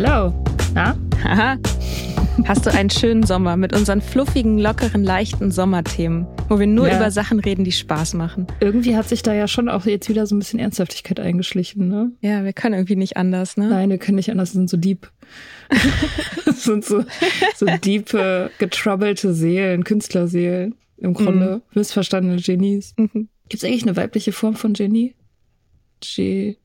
[0.00, 0.32] Hello.
[0.74, 0.96] Na?
[1.24, 1.58] Haha.
[2.44, 6.98] Hast du einen schönen Sommer mit unseren fluffigen, lockeren, leichten Sommerthemen, wo wir nur Ja.
[6.98, 8.46] über Sachen reden, die Spaß machen.
[8.60, 12.12] Irgendwie hat sich da ja schon auch jetzt wieder so ein bisschen Ernsthaftigkeit eingeschlichen, ne?
[12.20, 13.70] Ja, wir können irgendwie nicht anders, ne?
[13.70, 15.10] Nein, wir können nicht anders, das sind so deep.
[16.44, 17.02] das sind so,
[17.56, 21.62] so diepe, getrubbelte Seelen, Künstlerseelen im Grunde.
[21.74, 22.94] Missverstandene Genies.
[22.96, 23.30] Mhm.
[23.48, 25.16] Gibt es eigentlich eine weibliche Form von Genie?
[26.00, 26.56] G.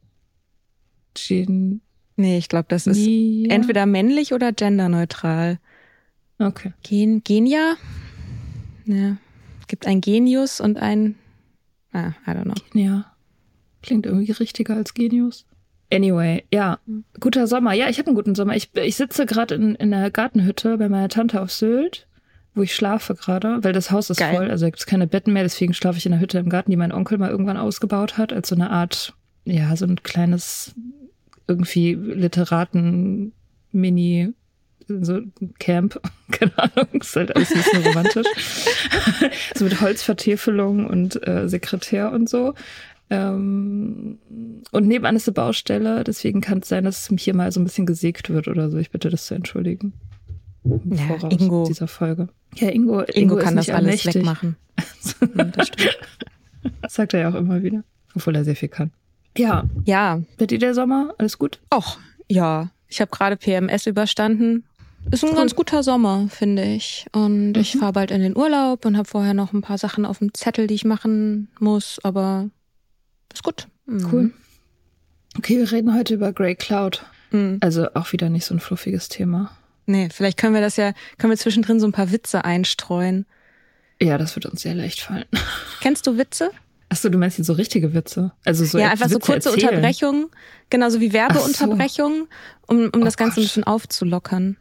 [1.16, 1.82] Gen.
[2.16, 3.50] Nee, ich glaube, das ist Ja.
[3.50, 5.60] entweder männlich oder genderneutral.
[6.40, 6.74] Okay.
[6.84, 7.76] Gen Genia?
[8.86, 9.18] Ja.
[9.62, 11.16] Es gibt ein Genius und ein.
[11.94, 12.54] Ah, I don't know.
[12.74, 13.06] Ja.
[13.82, 15.46] Klingt irgendwie richtiger als Genius.
[15.92, 16.80] Anyway, ja.
[17.20, 17.74] Guter Sommer.
[17.74, 18.56] Ja, ich habe einen guten Sommer.
[18.56, 22.08] Ich, ich sitze gerade in, in der Gartenhütte bei meiner Tante auf Sylt,
[22.56, 24.36] wo ich schlafe gerade, weil das Haus ist Geil.
[24.36, 24.50] voll.
[24.50, 26.78] Also gibt es keine Betten mehr, deswegen schlafe ich in der Hütte im Garten, die
[26.78, 29.14] mein Onkel mal irgendwann ausgebaut hat, als so eine Art,
[29.46, 30.74] ja, so ein kleines,
[31.54, 34.34] irgendwie Literaten-Mini-
[34.88, 35.98] so ein Camp,
[36.32, 38.28] keine Ahnung, ist halt alles ein bisschen romantisch.
[39.56, 42.54] so mit Holzvertäfelung und äh, Sekretär und so.
[43.10, 44.18] Ähm,
[44.72, 47.86] und nebenan ist eine Baustelle, deswegen kann es sein, dass hier mal so ein bisschen
[47.86, 48.78] gesägt wird oder so.
[48.78, 49.94] Ich bitte das zu entschuldigen.
[50.66, 51.64] Im Ja, Voraus Ingo.
[51.66, 52.28] dieser Folge.
[52.56, 54.16] Ja, Ingo, Ingo, Ingo kann das alles allmächtig.
[54.16, 54.58] wegmachen.
[55.56, 55.98] Das stimmt.
[56.82, 57.84] Das sagt er ja auch immer wieder,
[58.16, 58.92] obwohl er sehr viel kann.
[59.38, 61.14] Ja, Ja, bei dir der Sommer?
[61.18, 61.60] Alles gut?
[61.74, 61.98] Och,
[62.30, 62.70] ja.
[62.88, 64.66] Ich habe gerade PMS überstanden.
[65.12, 65.36] Ist ein Cool.
[65.38, 67.08] ganz guter Sommer, finde ich.
[67.12, 70.20] Und ich fahre bald in den Urlaub und habe vorher noch ein paar Sachen auf
[70.20, 72.00] dem Zettel, die ich machen muss.
[72.04, 72.50] Aber
[73.34, 73.68] ist gut.
[73.86, 74.08] Mhm.
[74.12, 74.34] Cool.
[75.38, 77.04] Okay, wir reden heute über Grey Cloud.
[77.32, 77.58] Mhm.
[77.62, 79.52] Also auch wieder nicht so ein fluffiges Thema.
[79.88, 83.26] Nee, vielleicht können wir das ja, können wir zwischendrin so ein paar Witze einstreuen.
[84.02, 85.26] Ja, das wird uns sehr leicht fallen.
[85.82, 86.52] Kennst du Witze?
[86.94, 88.34] Achso, du meinst jetzt so richtige Witze?
[88.46, 89.70] Also so ja, einfach so Witze kurze erzählen.
[89.70, 90.28] Unterbrechungen,
[90.70, 92.28] genauso wie Werbeunterbrechungen,
[92.68, 93.44] um, um Oh das Ganze ein Gott.
[93.46, 94.58] bisschen aufzulockern.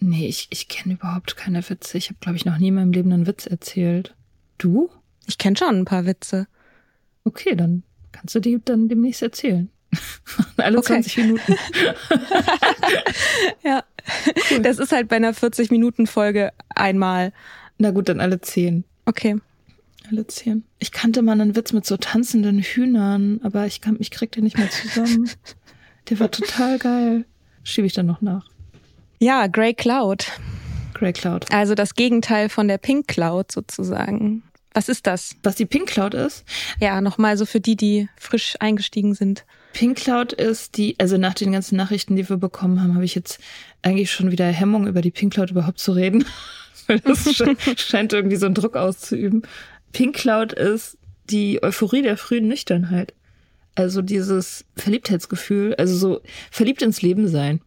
[0.00, 1.98] Nee, ich, ich kenne überhaupt keine Witze.
[1.98, 4.14] Ich habe, glaube ich, noch nie in meinem Leben einen Witz erzählt.
[4.56, 4.88] Du?
[5.26, 6.46] Ich kenne schon ein paar Witze.
[7.24, 9.68] Okay, dann kannst du die dann demnächst erzählen.
[10.56, 10.86] Alle Okay.
[11.02, 11.54] 20 Minuten.
[13.62, 13.84] Ja.
[14.62, 17.32] Das ist halt bei einer 40-Minuten-Folge einmal.
[17.76, 18.84] Na gut, dann alle 10.
[19.04, 19.36] Okay.
[20.26, 20.64] 10.
[20.78, 24.44] Ich kannte mal einen Witz mit so tanzenden Hühnern, aber ich, kann, ich krieg den
[24.44, 25.30] nicht mehr zusammen.
[26.08, 27.24] Der war total geil.
[27.64, 28.46] Schiebe ich dann noch nach.
[29.18, 30.26] Ja, Grey Cloud.
[30.94, 31.46] Grey Cloud.
[31.52, 34.42] Also das Gegenteil von der Pink Cloud sozusagen.
[34.72, 35.36] Was ist das?
[35.42, 36.44] Was die Pink Cloud ist?
[36.80, 39.44] Ja, nochmal so für die, die frisch eingestiegen sind.
[39.72, 43.14] Pink Cloud ist die, also nach den ganzen Nachrichten, die wir bekommen haben, habe ich
[43.14, 43.40] jetzt
[43.82, 46.24] eigentlich schon wieder Hemmung, über die Pink Cloud überhaupt zu reden.
[46.86, 49.42] Weil das sche scheint irgendwie so einen Druck auszuüben.
[49.92, 50.98] Pink Cloud ist
[51.30, 53.14] die Euphorie der frühen Nüchternheit.
[53.74, 56.20] Also dieses Verliebtheitsgefühl, also so
[56.50, 57.60] verliebt ins Leben sein.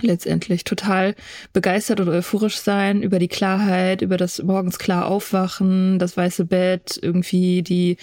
[0.00, 1.14] letztendlich total
[1.52, 6.98] begeistert oder euphorisch sein über die Klarheit, über das morgens klar aufwachen, das weiße Bett,
[7.00, 7.98] irgendwie die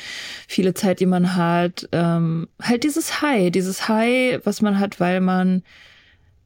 [0.47, 5.19] viele Zeit, die man hat, ähm, halt dieses High, dieses High, was man hat, weil
[5.19, 5.63] man,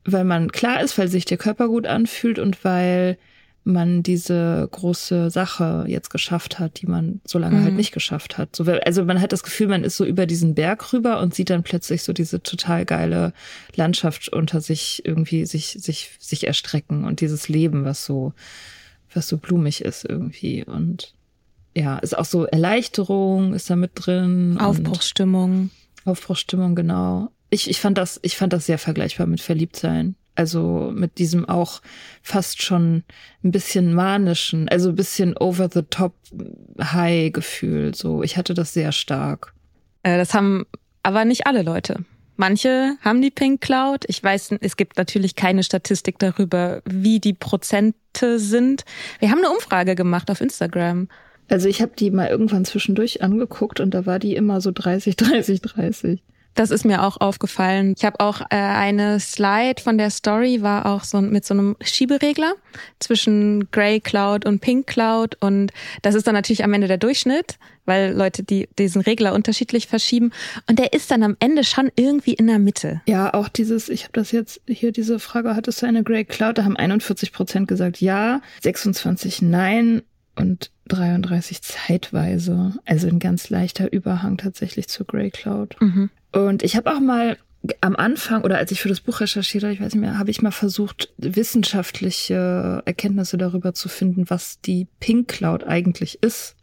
[0.05, 3.17] weil man klar ist, weil sich der Körper gut anfühlt und weil
[3.63, 7.67] man diese große Sache jetzt geschafft hat, die man so lange halt mhm.
[7.67, 8.55] halt nicht geschafft hat.
[8.55, 11.49] So, also man hat das Gefühl, man ist so über diesen Berg rüber und sieht
[11.49, 13.33] dann plötzlich so diese total geile
[13.75, 18.33] Landschaft unter sich irgendwie sich, sich, sich erstrecken und dieses Leben, was so,
[19.13, 21.13] was so blumig ist irgendwie und
[21.75, 24.57] ja, ist auch so Erleichterung ist da mit drin.
[24.59, 25.71] Aufbruchsstimmung.
[26.05, 27.29] Aufbruchsstimmung, genau.
[27.49, 30.15] Ich, ich fand das, ich fand das sehr vergleichbar mit Verliebtsein.
[30.35, 31.81] Also mit diesem auch
[32.21, 33.03] fast schon
[33.43, 36.13] ein bisschen manischen, also ein bisschen over the top
[36.81, 37.93] high Gefühl.
[37.93, 39.53] So, ich hatte das sehr stark.
[40.01, 40.65] Äh, das haben
[41.03, 42.05] aber nicht alle Leute.
[42.35, 44.05] Manche haben die Pink Cloud.
[44.07, 48.85] Ich weiß, es gibt natürlich keine Statistik darüber, wie die Prozente sind.
[49.19, 51.09] Wir haben eine Umfrage gemacht auf Instagram.
[51.49, 55.15] Also ich habe die mal irgendwann zwischendurch angeguckt und da war die immer so 30,
[55.15, 56.23] 30, 30.
[56.55, 57.93] Das ist mir auch aufgefallen.
[57.97, 61.75] Ich habe auch äh, eine Slide von der Story, war auch so mit so einem
[61.81, 62.53] Schieberegler
[62.99, 65.35] zwischen Grey Cloud und Pink Cloud.
[65.39, 65.71] Und
[66.01, 70.31] das ist dann natürlich am Ende der Durchschnitt, weil Leute die diesen Regler unterschiedlich verschieben.
[70.69, 73.01] Und der ist dann am Ende schon irgendwie in der Mitte.
[73.07, 76.57] Ja, auch dieses, ich habe das jetzt hier, diese Frage, hattest du eine Grey Cloud?
[76.57, 80.03] Da haben 41 Prozent gesagt ja, 26 nein
[80.35, 82.73] und 33 zeitweise.
[82.85, 85.75] Also ein ganz leichter Überhang tatsächlich zur Grey Cloud.
[85.79, 86.09] Mhm.
[86.33, 87.37] Und ich habe auch mal
[87.79, 90.31] am Anfang oder als ich für das Buch recherchiert habe, ich weiß nicht mehr, habe
[90.31, 96.57] ich mal versucht, wissenschaftliche Erkenntnisse darüber zu finden, was die Pink Cloud eigentlich ist,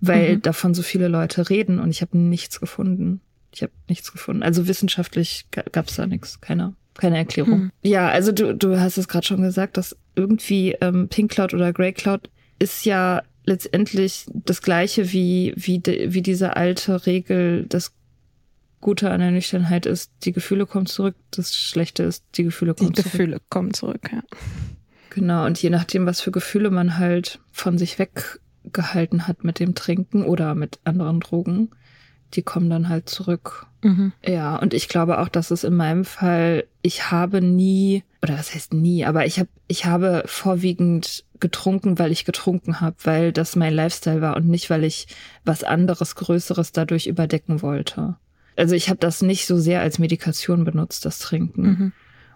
[0.00, 0.42] weil mhm.
[0.42, 3.20] davon so viele Leute reden und ich habe nichts gefunden.
[3.52, 4.42] Ich habe nichts gefunden.
[4.42, 7.58] Also wissenschaftlich gab es da nichts, keine, keine Erklärung.
[7.58, 7.72] Mhm.
[7.82, 11.72] Ja, also du, du hast es gerade schon gesagt, dass irgendwie ähm, Pink Cloud oder
[11.72, 12.30] Grey Cloud
[12.60, 17.92] ist ja letztendlich das gleiche wie, wie, de, wie diese alte Regel, das
[18.80, 21.16] Gute an der Nüchternheit ist, die Gefühle kommen zurück.
[21.30, 23.12] Das Schlechte ist, die Gefühle kommen die zurück.
[23.12, 24.22] Die Gefühle kommen zurück, ja.
[25.10, 29.74] Genau, und je nachdem, was für Gefühle man halt von sich weggehalten hat mit dem
[29.74, 31.70] Trinken oder mit anderen Drogen,
[32.34, 33.66] die kommen dann halt zurück.
[33.82, 34.12] Mhm.
[34.24, 38.54] Ja, und ich glaube auch, dass es in meinem Fall, ich habe nie, oder was
[38.54, 43.56] heißt nie, aber ich habe, ich habe vorwiegend getrunken, weil ich getrunken habe, weil das
[43.56, 45.08] mein Lifestyle war und nicht, weil ich
[45.44, 48.16] was anderes, Größeres dadurch überdecken wollte
[48.58, 51.62] also ich habe das nicht so sehr als Medikation benutzt, das Trinken.
[51.62, 51.92] Mhm.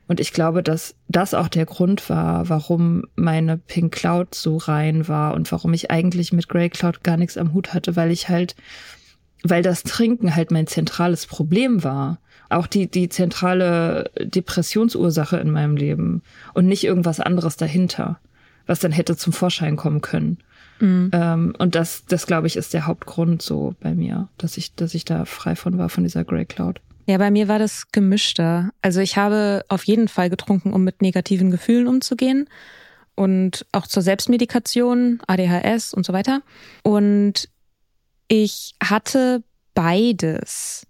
[0.06, 5.08] Und ich glaube, dass das auch der Grund war, warum meine Pink Cloud so rein
[5.08, 8.28] war und warum ich eigentlich mit Grey Cloud gar nichts am Hut hatte, weil ich
[8.28, 8.54] halt,
[9.42, 12.18] weil das Trinken halt mein zentrales Problem war.
[12.50, 16.22] Auch die, die zentrale Depressionsursache in meinem Leben
[16.52, 18.20] und nicht irgendwas anderes dahinter,
[18.66, 20.38] was dann hätte zum Vorschein kommen können.
[20.82, 21.10] Mhm.
[21.12, 24.94] Ähm, und das, das glaube ich, ist der Hauptgrund so bei mir, dass ich, dass
[24.94, 26.80] ich da frei von war, von dieser Grey Cloud.
[27.06, 28.70] Ja, bei mir war das gemischter.
[28.82, 32.48] Also ich habe auf jeden Fall getrunken, um mit negativen Gefühlen umzugehen
[33.14, 36.42] und auch zur Selbstmedikation, ADHS und so weiter.
[36.82, 37.48] Und
[38.26, 39.44] ich hatte
[39.74, 40.86] beides.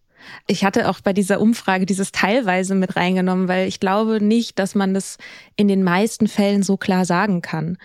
[0.46, 4.74] Ich hatte auch bei dieser Umfrage dieses teilweise mit reingenommen, weil ich glaube nicht, dass
[4.74, 5.18] man das
[5.56, 7.78] in den meisten Fällen so klar sagen kann.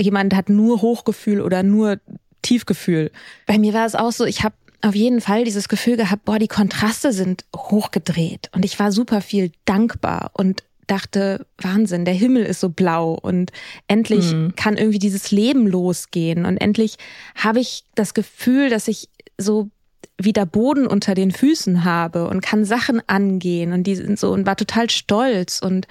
[0.00, 1.98] Jemand hat nur Hochgefühl oder nur
[2.42, 3.10] Tiefgefühl.
[3.46, 6.38] Bei mir war es auch so, ich habe auf jeden Fall dieses Gefühl gehabt, boah,
[6.38, 12.44] die Kontraste sind hochgedreht und ich war super viel dankbar und dachte, Wahnsinn, der Himmel
[12.44, 13.50] ist so blau und
[13.88, 14.54] endlich mhm.
[14.56, 16.96] kann irgendwie dieses Leben losgehen und endlich
[17.34, 19.70] habe ich das Gefühl, dass ich so
[20.24, 24.46] wieder Boden unter den Füßen habe und kann Sachen angehen und die sind so und
[24.46, 25.86] war total stolz und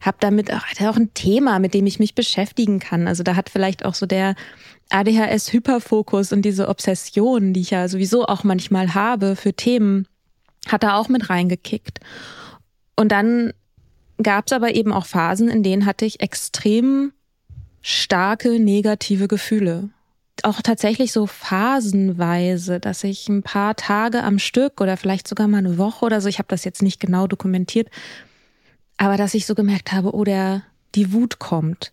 [0.00, 3.08] habe damit auch, hatte auch ein Thema, mit dem ich mich beschäftigen kann.
[3.08, 4.34] Also da hat vielleicht auch so der
[4.90, 10.06] ADHS-Hyperfokus und diese Obsession, die ich ja sowieso auch manchmal habe für Themen,
[10.68, 12.00] hat da auch mit reingekickt.
[12.96, 13.52] Und dann
[14.22, 17.12] gab es aber eben auch Phasen, in denen hatte ich extrem
[17.82, 19.90] starke negative Gefühle
[20.44, 25.58] auch tatsächlich so phasenweise, dass ich ein paar Tage am Stück oder vielleicht sogar mal
[25.58, 27.88] eine Woche oder so, ich habe das jetzt nicht genau dokumentiert,
[28.96, 30.62] aber dass ich so gemerkt habe, oh, der,
[30.94, 31.92] die Wut kommt.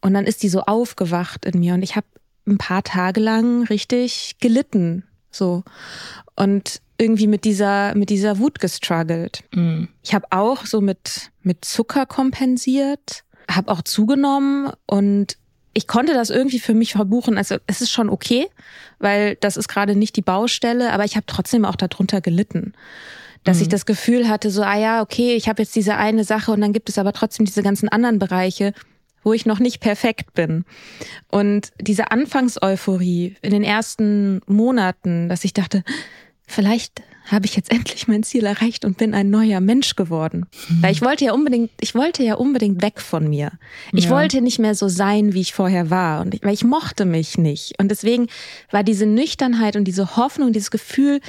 [0.00, 2.06] Und dann ist die so aufgewacht in mir und ich habe
[2.46, 5.64] ein paar Tage lang richtig gelitten, so.
[6.36, 9.44] Und irgendwie mit dieser, mit dieser Wut gestruggelt.
[9.54, 9.88] Mhm.
[10.02, 15.36] Ich habe auch so mit, mit Zucker kompensiert, habe auch zugenommen und
[15.76, 17.36] ich konnte das irgendwie für mich verbuchen.
[17.36, 18.46] Also es ist schon okay,
[18.98, 22.72] weil das ist gerade nicht die Baustelle, aber ich habe trotzdem auch darunter gelitten.
[23.44, 23.62] Dass mhm.
[23.64, 26.62] ich das Gefühl hatte, so, ah ja, okay, ich habe jetzt diese eine Sache und
[26.62, 28.72] dann gibt es aber trotzdem diese ganzen anderen Bereiche,
[29.22, 30.64] wo ich noch nicht perfekt bin.
[31.30, 35.84] Und diese Anfangseuphorie in den ersten Monaten, dass ich dachte,
[36.46, 40.46] vielleicht habe ich jetzt endlich mein Ziel erreicht und bin ein neuer Mensch geworden.
[40.68, 40.82] Mhm.
[40.82, 43.52] Weil ich wollte ja unbedingt, ich wollte ja unbedingt weg von mir.
[43.92, 44.10] Ich ja.
[44.10, 46.22] wollte nicht mehr so sein, wie ich vorher war.
[46.22, 47.78] Und ich, weil ich mochte mich nicht.
[47.78, 48.28] Und deswegen
[48.70, 51.20] war diese Nüchternheit und diese Hoffnung, dieses Gefühl,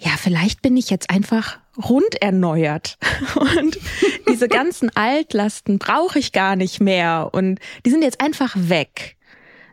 [0.00, 2.96] ja, vielleicht bin ich jetzt einfach rund erneuert.
[3.36, 3.78] Und
[4.28, 7.28] diese ganzen Altlasten brauche ich gar nicht mehr.
[7.32, 9.16] Und die sind jetzt einfach weg.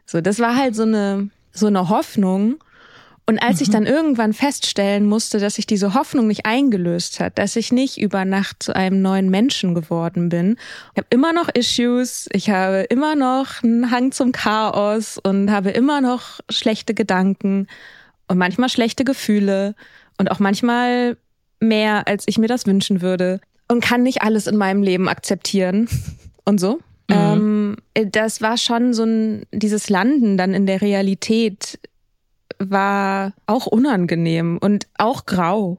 [0.06, 2.58] So, das war halt so eine, so eine Hoffnung.
[3.30, 3.64] Und als mhm.
[3.64, 7.98] ich dann irgendwann feststellen musste, dass sich diese Hoffnung nicht eingelöst hat, dass ich nicht
[7.98, 10.56] über Nacht zu einem neuen Menschen geworden bin,
[10.94, 15.72] ich habe immer noch Issues, ich habe immer noch einen Hang zum Chaos und habe
[15.72, 17.68] immer noch schlechte Gedanken
[18.30, 19.76] und manchmal schlechte Gefühle
[20.18, 21.18] und auch manchmal
[21.60, 25.90] mehr, als ich mir das wünschen würde und kann nicht alles in meinem Leben akzeptieren
[26.46, 26.80] und so.
[27.10, 27.78] Mhm.
[27.96, 31.78] Ähm, das war schon so ein, dieses Landen dann in der Realität
[32.60, 35.78] war auch unangenehm und auch grau.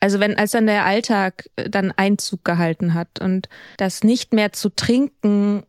[0.00, 4.52] Also wenn, als dann der Alltag äh, dann Einzug gehalten hat und das nicht mehr
[4.52, 5.64] zu trinken,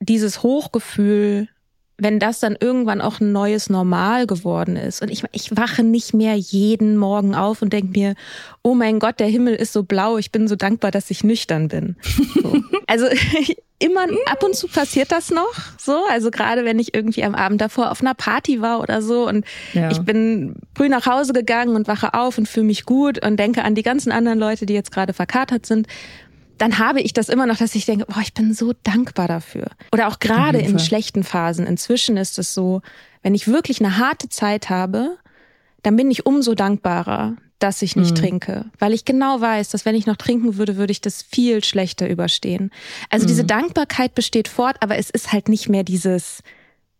[0.00, 1.48] dieses Hochgefühl,
[1.96, 6.12] wenn das dann irgendwann auch ein neues Normal geworden ist und ich, ich wache nicht
[6.12, 8.14] mehr jeden Morgen auf und denke mir,
[8.62, 11.68] oh mein Gott, der Himmel ist so blau, ich bin so dankbar, dass ich nüchtern
[11.68, 11.96] bin.
[12.34, 12.54] So.
[12.86, 13.06] Also
[13.78, 16.04] immer ab und zu passiert das noch so.
[16.10, 19.46] Also gerade wenn ich irgendwie am Abend davor auf einer Party war oder so und
[19.72, 19.90] ja.
[19.90, 23.64] ich bin früh nach Hause gegangen und wache auf und fühle mich gut und denke
[23.64, 25.86] an die ganzen anderen Leute, die jetzt gerade verkatert sind,
[26.58, 29.66] dann habe ich das immer noch, dass ich denke, boah, ich bin so dankbar dafür.
[29.92, 31.66] Oder auch gerade in schlechten Phasen.
[31.66, 32.82] Inzwischen ist es so,
[33.22, 35.16] wenn ich wirklich eine harte Zeit habe,
[35.82, 38.20] dann bin ich umso dankbarer, dass ich nicht mhm.
[38.20, 41.64] trinke, weil ich genau weiß, dass wenn ich noch trinken würde, würde ich das viel
[41.64, 42.70] schlechter überstehen.
[43.10, 43.28] Also mhm.
[43.28, 46.42] diese Dankbarkeit besteht fort, aber es ist halt nicht mehr dieses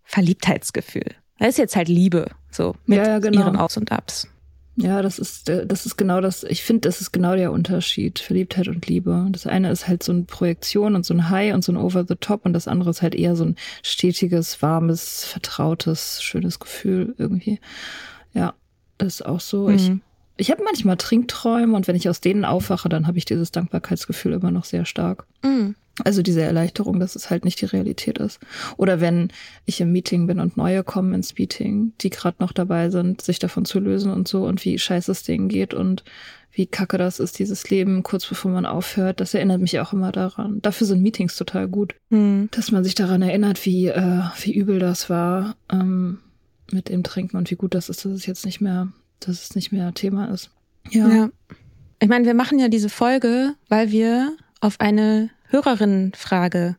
[0.04, 1.14] Verliebtheitsgefühl.
[1.38, 3.40] Es ist jetzt halt Liebe, so mit ja, ja, genau.
[3.40, 4.28] ihren Aus und Abs.
[4.76, 8.18] Ja, das ist, äh, das ist genau das, ich finde, das ist genau der Unterschied,
[8.18, 9.28] Verliebtheit und Liebe.
[9.30, 12.04] Das eine ist halt so eine Projektion und so ein High und so ein Over
[12.08, 17.14] the Top und das andere ist halt eher so ein stetiges, warmes, vertrautes, schönes Gefühl
[17.18, 17.60] irgendwie.
[18.32, 18.54] Ja,
[18.98, 19.68] das ist auch so.
[19.68, 19.74] Mhm.
[19.74, 19.92] Ich
[20.36, 24.32] ich habe manchmal Trinkträume und wenn ich aus denen aufwache, dann habe ich dieses Dankbarkeitsgefühl
[24.32, 25.26] immer noch sehr stark.
[25.42, 25.76] Mhm.
[26.02, 28.40] Also diese Erleichterung, dass es halt nicht die Realität ist.
[28.76, 29.28] Oder wenn
[29.64, 33.38] ich im Meeting bin und neue kommen ins Meeting, die gerade noch dabei sind, sich
[33.38, 36.02] davon zu lösen und so und wie scheiße es denen geht und
[36.50, 39.20] wie kacke das ist, dieses Leben, kurz bevor man aufhört.
[39.20, 40.60] Das erinnert mich auch immer daran.
[40.62, 41.94] Dafür sind Meetings total gut.
[42.10, 42.48] Mhm.
[42.50, 46.18] Dass man sich daran erinnert, wie, äh, wie übel das war ähm,
[46.72, 48.88] mit dem Trinken und wie gut das ist, dass es jetzt nicht mehr
[49.20, 50.50] dass es nicht mehr Thema ist.
[50.90, 51.08] Ja.
[51.08, 51.28] ja.
[52.00, 56.76] Ich meine, wir machen ja diese Folge, weil wir auf eine Hörerinnenfrage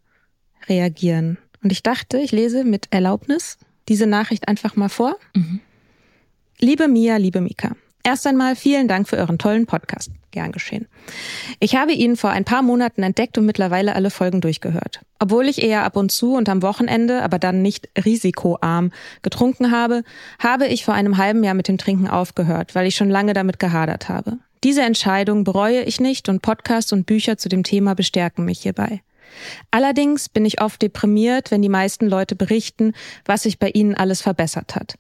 [0.68, 1.38] reagieren.
[1.64, 5.16] Und ich dachte, ich lese mit Erlaubnis diese Nachricht einfach mal vor.
[5.36, 5.62] Mhm.
[6.60, 10.12] Liebe Mia, liebe Mika, Erst einmal vielen Dank für euren tollen Podcast.
[10.30, 10.86] Gern geschehen.
[11.60, 15.00] Ich habe ihn vor ein paar Monaten entdeckt und mittlerweile alle Folgen durchgehört.
[15.18, 18.92] Obwohl ich eher ab und zu und am Wochenende, aber dann nicht risikoarm
[19.24, 20.04] getrunken habe,
[20.38, 23.58] habe ich vor einem halben Jahr mit dem Trinken aufgehört, weil ich schon lange damit
[23.58, 24.38] gehadert habe.
[24.64, 29.02] Diese Entscheidung bereue ich nicht und Podcasts und Bücher zu dem Thema bestärken mich hierbei.
[29.72, 32.94] Allerdings bin ich oft deprimiert, wenn die meisten Leute berichten,
[33.26, 34.96] was sich bei ihnen alles verbessert hat.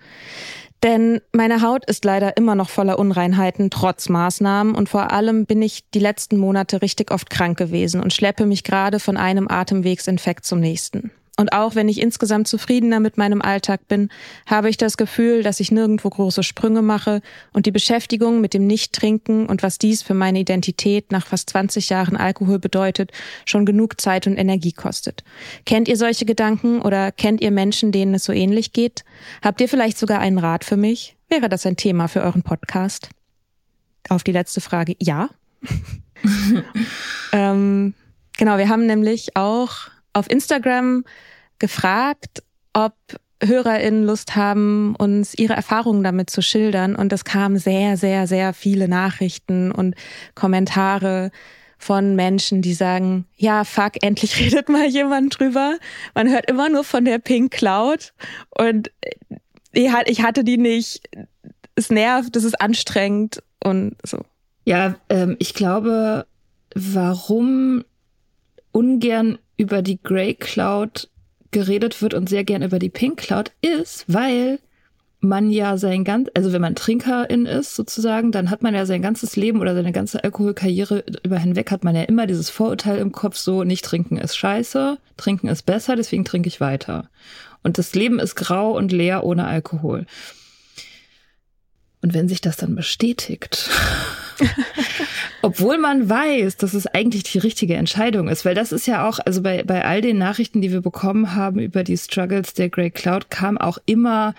[0.86, 4.76] Denn meine Haut ist leider immer noch voller Unreinheiten, trotz Maßnahmen.
[4.76, 8.64] Und vor allem bin ich die letzten Monate richtig oft krank gewesen und schleppe mich
[8.64, 11.10] gerade von einem Atemwegsinfekt zum nächsten.
[11.38, 14.10] Und auch wenn ich insgesamt zufriedener mit meinem Alltag bin,
[14.46, 18.68] habe ich das Gefühl, dass ich nirgendwo große Sprünge mache und die Beschäftigung mit dem
[18.68, 23.12] Nichttrinken und was dies für meine Identität nach fast 20 Jahren Alkohol bedeutet,
[23.46, 25.24] schon genug Zeit und Energie kostet.
[25.66, 29.04] Kennt ihr solche Gedanken oder kennt ihr Menschen, denen es so ähnlich geht?
[29.42, 31.18] Habt ihr vielleicht sogar einen Rat für mich?
[31.28, 33.10] Wäre das ein Thema für euren Podcast?
[34.08, 35.30] Auf die letzte Frage, ja.
[37.34, 37.94] ähm,
[38.38, 41.04] genau, wir haben nämlich auch auf Instagram
[41.60, 42.44] gefragt,
[42.74, 42.94] ob
[43.44, 46.96] HörerInnen Lust haben, uns ihre Erfahrungen damit zu schildern.
[46.96, 49.96] Und es kamen sehr, sehr, sehr viele Nachrichten und
[50.36, 51.32] Kommentare
[51.78, 55.78] von Menschen, die sagen, ja, fuck, endlich redet mal jemand drüber.
[56.14, 58.14] Man hört immer nur von der Pink Cloud
[58.58, 58.92] und
[59.72, 61.02] ich hatte die nicht.
[61.76, 64.20] Es nervt, es ist anstrengend und so.
[64.64, 66.26] Ja, ähm, ich glaube,
[66.74, 67.84] warum
[68.72, 71.10] ungern über die Grey Cloud
[71.52, 74.60] geredet wird und sehr gern über die Pink Cloud ist, weil
[75.22, 79.02] man ja sein ganz, also wenn man Trinkerin ist sozusagen, dann hat man ja sein
[79.02, 83.12] ganzes Leben oder seine ganze Alkoholkarriere über hinweg hat man ja immer dieses Vorurteil im
[83.12, 87.10] Kopf, so nicht trinken ist scheiße, trinken ist besser, deswegen trinke ich weiter.
[87.64, 90.06] Und das Leben ist grau und leer ohne Alkohol.
[92.02, 93.70] Und wenn sich das dann bestätigt,
[95.46, 99.20] obwohl man weiß, dass es eigentlich die richtige Entscheidung ist, weil das ist ja auch,
[99.26, 102.90] also bei, bei all den Nachrichten, die wir bekommen haben über die Struggles der Grey
[102.90, 104.34] Cloud, kam auch immer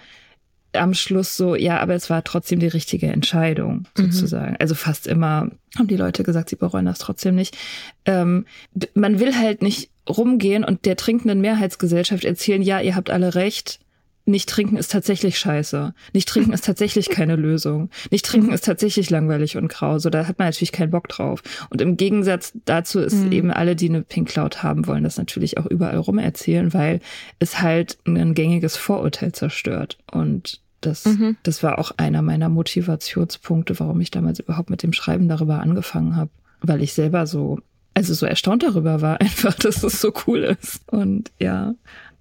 [0.72, 4.10] am Schluss so, ja, aber es war trotzdem die richtige Entscheidung, mhm.
[4.10, 4.52] sozusagen.
[4.52, 4.56] Mhm.
[4.60, 7.56] Also fast immer haben die Leute gesagt, sie bereuen das trotzdem nicht.
[8.04, 8.46] Ähm,
[8.94, 13.80] man will halt nicht rumgehen und der trinkenden Mehrheitsgesellschaft erzählen, ja, ihr habt alle recht,
[14.26, 15.94] nicht trinken ist tatsächlich scheiße.
[16.12, 17.90] Nicht trinken ist tatsächlich keine Lösung.
[18.10, 19.98] Nicht trinken ist tatsächlich langweilig und grau.
[19.98, 21.42] So, da hat man natürlich keinen Bock drauf.
[21.70, 23.32] Und im Gegensatz dazu ist mhm.
[23.32, 27.00] eben alle, die eine Pink Cloud haben wollen, das natürlich auch überall rum erzählen, weil
[27.38, 29.96] es halt ein gängiges Vorurteil zerstört.
[30.10, 31.36] Und das, mhm.
[31.42, 36.16] das war auch einer meiner Motivationspunkte, warum ich damals überhaupt mit dem Schreiben darüber angefangen
[36.16, 36.30] habe.
[36.60, 37.60] Weil ich selber so,
[37.94, 40.80] also so erstaunt darüber war, einfach, dass es so cool ist.
[40.90, 41.74] Und ja,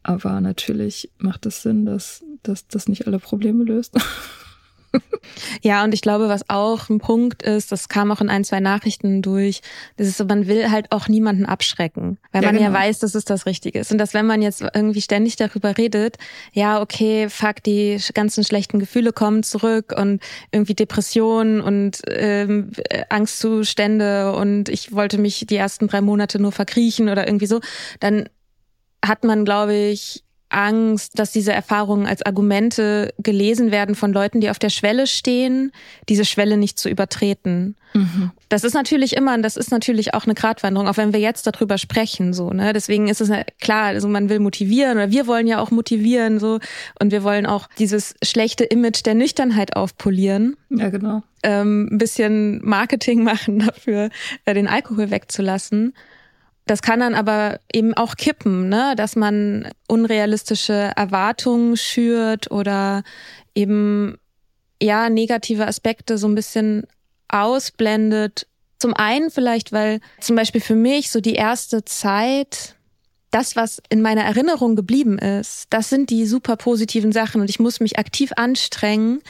[0.05, 3.95] aber natürlich macht es Sinn, dass, dass das nicht alle Probleme löst.
[5.61, 8.61] Ja, und ich glaube, was auch ein Punkt ist, das kam auch in ein, zwei
[8.61, 9.61] Nachrichten durch,
[9.97, 12.69] das ist so, man will halt auch niemanden abschrecken, weil ja, man genau.
[12.69, 13.91] ja weiß, dass es das Richtige ist.
[13.91, 16.17] Und dass wenn man jetzt irgendwie ständig darüber redet,
[16.53, 20.21] ja, okay, fuck, die ganzen schlechten Gefühle kommen zurück und
[20.51, 22.71] irgendwie Depressionen und ähm,
[23.09, 27.59] Angstzustände und ich wollte mich die ersten drei Monate nur verkriechen oder irgendwie so,
[27.99, 28.29] dann
[29.07, 34.49] hat man, glaube ich, Angst, dass diese Erfahrungen als Argumente gelesen werden von Leuten, die
[34.49, 35.71] auf der Schwelle stehen,
[36.07, 37.75] diese Schwelle nicht zu übertreten.
[37.93, 38.31] Mhm.
[38.47, 41.77] Das ist natürlich immer, das ist natürlich auch eine Gratwanderung, auch wenn wir jetzt darüber
[41.77, 42.73] sprechen, so, ne?
[42.73, 46.59] Deswegen ist es klar, also man will motivieren oder wir wollen ja auch motivieren, so.
[47.01, 50.55] Und wir wollen auch dieses schlechte Image der Nüchternheit aufpolieren.
[50.69, 51.23] Ja, genau.
[51.43, 54.09] Ähm, ein bisschen Marketing machen dafür,
[54.45, 55.93] äh, den Alkohol wegzulassen.
[56.65, 58.95] Das kann dann aber eben auch kippen, ne?
[58.97, 63.03] dass man unrealistische Erwartungen schürt oder
[63.53, 64.17] eben
[64.81, 66.87] ja negative Aspekte so ein bisschen
[67.27, 68.47] ausblendet.
[68.79, 72.75] Zum einen vielleicht, weil zum Beispiel für mich so die erste Zeit,
[73.29, 77.59] das, was in meiner Erinnerung geblieben ist, das sind die super positiven Sachen und ich
[77.59, 79.21] muss mich aktiv anstrengen,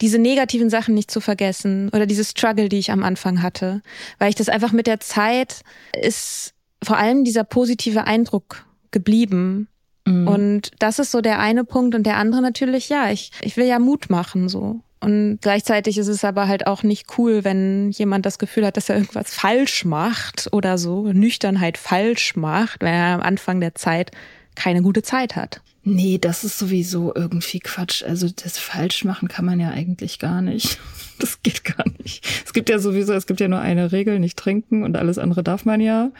[0.00, 3.82] diese negativen Sachen nicht zu vergessen oder diese Struggle, die ich am Anfang hatte,
[4.18, 5.60] weil ich das einfach mit der Zeit
[6.00, 9.68] ist vor allem dieser positive Eindruck geblieben.
[10.06, 10.28] Mhm.
[10.28, 11.94] Und das ist so der eine Punkt.
[11.94, 14.80] Und der andere natürlich, ja, ich, ich will ja Mut machen, so.
[15.00, 18.90] Und gleichzeitig ist es aber halt auch nicht cool, wenn jemand das Gefühl hat, dass
[18.90, 24.10] er irgendwas falsch macht oder so, Nüchternheit falsch macht, wenn er am Anfang der Zeit
[24.54, 25.62] keine gute Zeit hat.
[25.82, 28.02] Nee, das ist sowieso irgendwie Quatsch.
[28.04, 30.78] Also das falsch machen kann man ja eigentlich gar nicht.
[31.20, 32.26] Das geht gar nicht.
[32.46, 35.42] Es gibt ja sowieso, es gibt ja nur eine Regel, nicht trinken und alles andere
[35.42, 36.12] darf man ja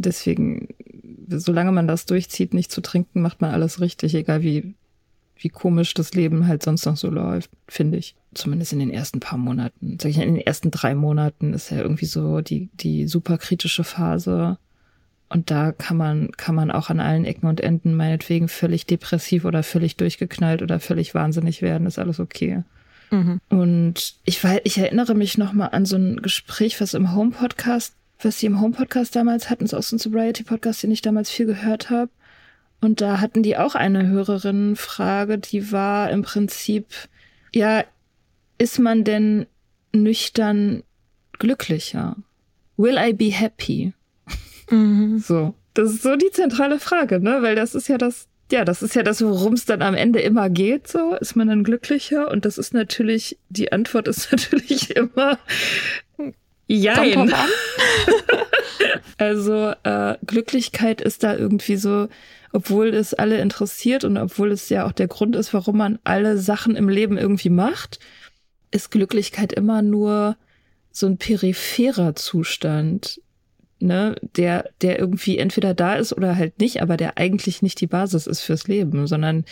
[0.00, 0.68] deswegen,
[1.28, 4.74] solange man das durchzieht, nicht zu trinken, macht man alles richtig, egal wie,
[5.38, 8.14] wie komisch das Leben halt sonst noch so läuft, finde ich.
[8.34, 9.98] Zumindest in den ersten paar Monaten.
[10.00, 13.84] Sag ich, in den ersten drei Monaten ist ja irgendwie so die, die super kritische
[13.84, 14.58] Phase.
[15.28, 19.44] Und da kann man, kann man auch an allen Ecken und Enden meinetwegen völlig depressiv
[19.44, 22.62] oder völlig durchgeknallt oder völlig wahnsinnig werden, ist alles okay.
[23.10, 23.40] Mhm.
[23.48, 28.38] Und ich weiß, ich erinnere mich nochmal an so ein Gespräch, was im Home-Podcast was
[28.38, 32.10] sie im Home-Podcast damals hatten, so aus dem Sobriety-Podcast, den ich damals viel gehört habe.
[32.80, 36.86] Und da hatten die auch eine Hörerinnenfrage, die war im Prinzip,
[37.52, 37.84] ja,
[38.58, 39.46] ist man denn
[39.92, 40.82] nüchtern
[41.38, 42.16] glücklicher?
[42.76, 43.92] Will I be happy?
[44.70, 45.18] Mhm.
[45.26, 45.54] So.
[45.74, 47.42] Das ist so die zentrale Frage, ne?
[47.42, 50.20] Weil das ist ja das, ja, das ist ja das, worum es dann am Ende
[50.20, 51.14] immer geht, so.
[51.16, 52.30] Ist man dann glücklicher?
[52.30, 55.38] Und das ist natürlich, die Antwort ist natürlich immer,
[56.66, 57.32] Jein.
[59.18, 62.08] also äh, Glücklichkeit ist da irgendwie so,
[62.52, 66.38] obwohl es alle interessiert und obwohl es ja auch der Grund ist, warum man alle
[66.38, 67.98] Sachen im Leben irgendwie macht,
[68.70, 70.36] ist Glücklichkeit immer nur
[70.90, 73.20] so ein peripherer Zustand,
[73.78, 77.86] ne, der, der irgendwie entweder da ist oder halt nicht, aber der eigentlich nicht die
[77.86, 79.44] Basis ist fürs Leben, sondern,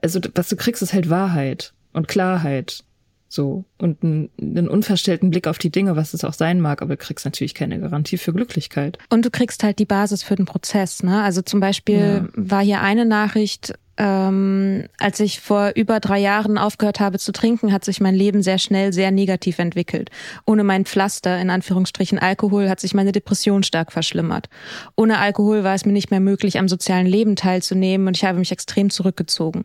[0.00, 2.84] also was du kriegst, ist halt Wahrheit und Klarheit
[3.28, 3.64] so.
[3.78, 7.04] Und einen, einen unverstellten Blick auf die Dinge, was es auch sein mag, aber du
[7.04, 8.98] kriegst natürlich keine Garantie für Glücklichkeit.
[9.10, 11.22] Und du kriegst halt die Basis für den Prozess, ne?
[11.22, 12.28] Also zum Beispiel ja.
[12.34, 17.72] war hier eine Nachricht, ähm, als ich vor über drei Jahren aufgehört habe zu trinken,
[17.72, 20.10] hat sich mein Leben sehr schnell sehr negativ entwickelt.
[20.44, 24.48] Ohne mein Pflaster, in Anführungsstrichen Alkohol, hat sich meine Depression stark verschlimmert.
[24.96, 28.38] Ohne Alkohol war es mir nicht mehr möglich, am sozialen Leben teilzunehmen und ich habe
[28.38, 29.64] mich extrem zurückgezogen.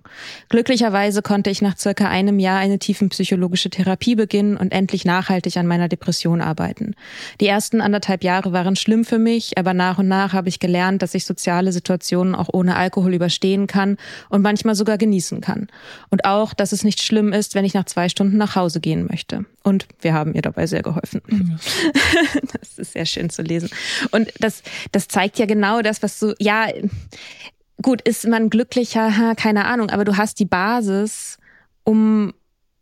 [0.50, 5.68] Glücklicherweise konnte ich nach circa einem Jahr eine tiefenpsychologische Therapie beginnen und endlich nachhaltig an
[5.68, 6.96] meiner Depression arbeiten.
[7.42, 11.02] Die ersten anderthalb Jahre waren schlimm für mich, aber nach und nach habe ich gelernt,
[11.02, 13.98] dass ich soziale Situationen auch ohne Alkohol überstehen kann
[14.30, 15.68] und manchmal sogar genießen kann.
[16.10, 19.08] Und auch, dass es nicht schlimm ist, wenn ich nach zwei Stunden nach Hause gehen
[19.10, 19.46] möchte.
[19.64, 21.22] Und wir haben ihr dabei sehr geholfen.
[21.28, 21.58] Mhm.
[22.54, 23.70] Das ist sehr schön zu lesen.
[24.12, 26.68] Und das, das zeigt ja genau das, was so, ja,
[27.82, 31.38] gut, ist man glücklicher, keine Ahnung, aber du hast die Basis,
[31.84, 32.34] um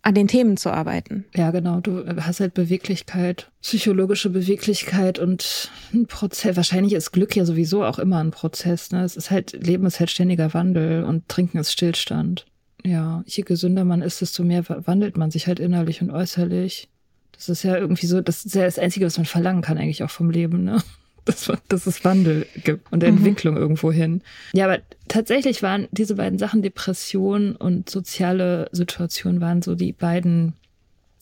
[0.02, 1.26] an den Themen zu arbeiten.
[1.36, 1.82] Ja, genau.
[1.82, 6.56] Du hast halt Beweglichkeit, psychologische Beweglichkeit und ein Prozess.
[6.56, 8.92] Wahrscheinlich ist Glück ja sowieso auch immer ein Prozess.
[8.92, 9.04] Ne?
[9.04, 12.46] Es ist halt, Leben ist halt ständiger Wandel und Trinken ist Stillstand.
[12.86, 16.88] Ja, je gesünder man ist, desto mehr wandelt man sich halt innerlich und äußerlich.
[17.34, 20.04] Das ist ja irgendwie so, das ist ja das Einzige, was man verlangen kann eigentlich
[20.04, 20.82] auch vom Leben, ne?
[21.26, 23.10] Dass, dass es Wandel gibt und mhm.
[23.10, 24.22] Entwicklung irgendwo hin.
[24.54, 30.54] Ja, aber tatsächlich waren diese beiden Sachen, Depression und soziale Situation, waren so die beiden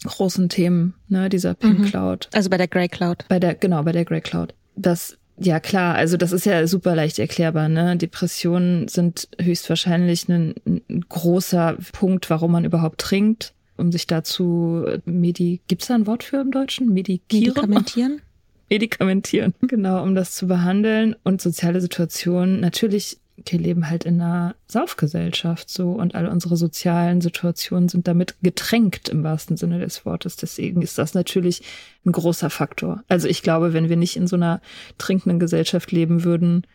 [0.03, 1.85] großen Themen, ne, dieser Pink mhm.
[1.85, 2.29] Cloud.
[2.33, 3.25] Also bei der Grey Cloud.
[3.29, 4.53] Bei der, genau, bei der Grey Cloud.
[4.75, 7.97] Das, ja klar, also das ist ja super leicht erklärbar, ne?
[7.97, 15.61] Depressionen sind höchstwahrscheinlich ein, ein großer Punkt, warum man überhaupt trinkt um sich dazu medi
[15.67, 16.93] gibt's da ein Wort für im Deutschen?
[16.93, 17.53] Medikieren?
[17.53, 18.21] Medikamentieren?
[18.69, 21.15] Medikamentieren, genau, um das zu behandeln.
[21.23, 27.21] Und soziale Situationen, natürlich, wir leben halt in einer Saufgesellschaft so und alle unsere sozialen
[27.21, 30.35] Situationen sind damit getränkt im wahrsten Sinne des Wortes.
[30.35, 31.61] Deswegen ist das natürlich
[32.05, 33.03] ein großer Faktor.
[33.07, 34.61] Also ich glaube, wenn wir nicht in so einer
[34.97, 36.65] trinkenden Gesellschaft leben würden,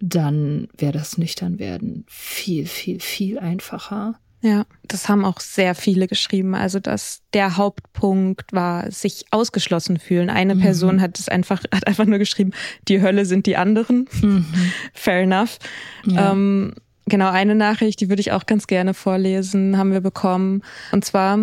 [0.00, 4.18] dann wäre das nüchtern werden viel, viel, viel einfacher.
[4.44, 6.54] Ja, das haben auch sehr viele geschrieben.
[6.54, 10.28] Also, dass der Hauptpunkt war, sich ausgeschlossen fühlen.
[10.28, 10.60] Eine mhm.
[10.60, 12.50] Person hat es einfach, hat einfach nur geschrieben,
[12.86, 14.06] die Hölle sind die anderen.
[14.20, 14.44] Mhm.
[14.92, 15.58] Fair enough.
[16.04, 16.32] Ja.
[16.32, 16.74] Ähm,
[17.06, 20.60] genau, eine Nachricht, die würde ich auch ganz gerne vorlesen, haben wir bekommen.
[20.92, 21.38] Und zwar,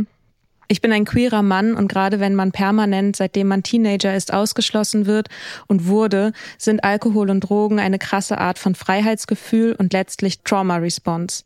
[0.72, 5.06] ich bin ein queerer Mann und gerade wenn man permanent, seitdem man Teenager ist, ausgeschlossen
[5.06, 5.28] wird
[5.68, 11.44] und wurde, sind Alkohol und Drogen eine krasse Art von Freiheitsgefühl und letztlich Trauma-Response.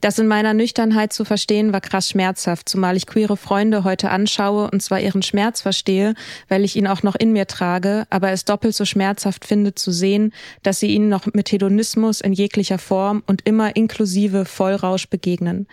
[0.00, 4.68] Das in meiner Nüchternheit zu verstehen war krass schmerzhaft, zumal ich queere Freunde heute anschaue
[4.68, 6.14] und zwar ihren Schmerz verstehe,
[6.48, 9.92] weil ich ihn auch noch in mir trage, aber es doppelt so schmerzhaft finde zu
[9.92, 10.32] sehen,
[10.64, 15.68] dass sie ihnen noch mit Hedonismus in jeglicher Form und immer inklusive Vollrausch begegnen.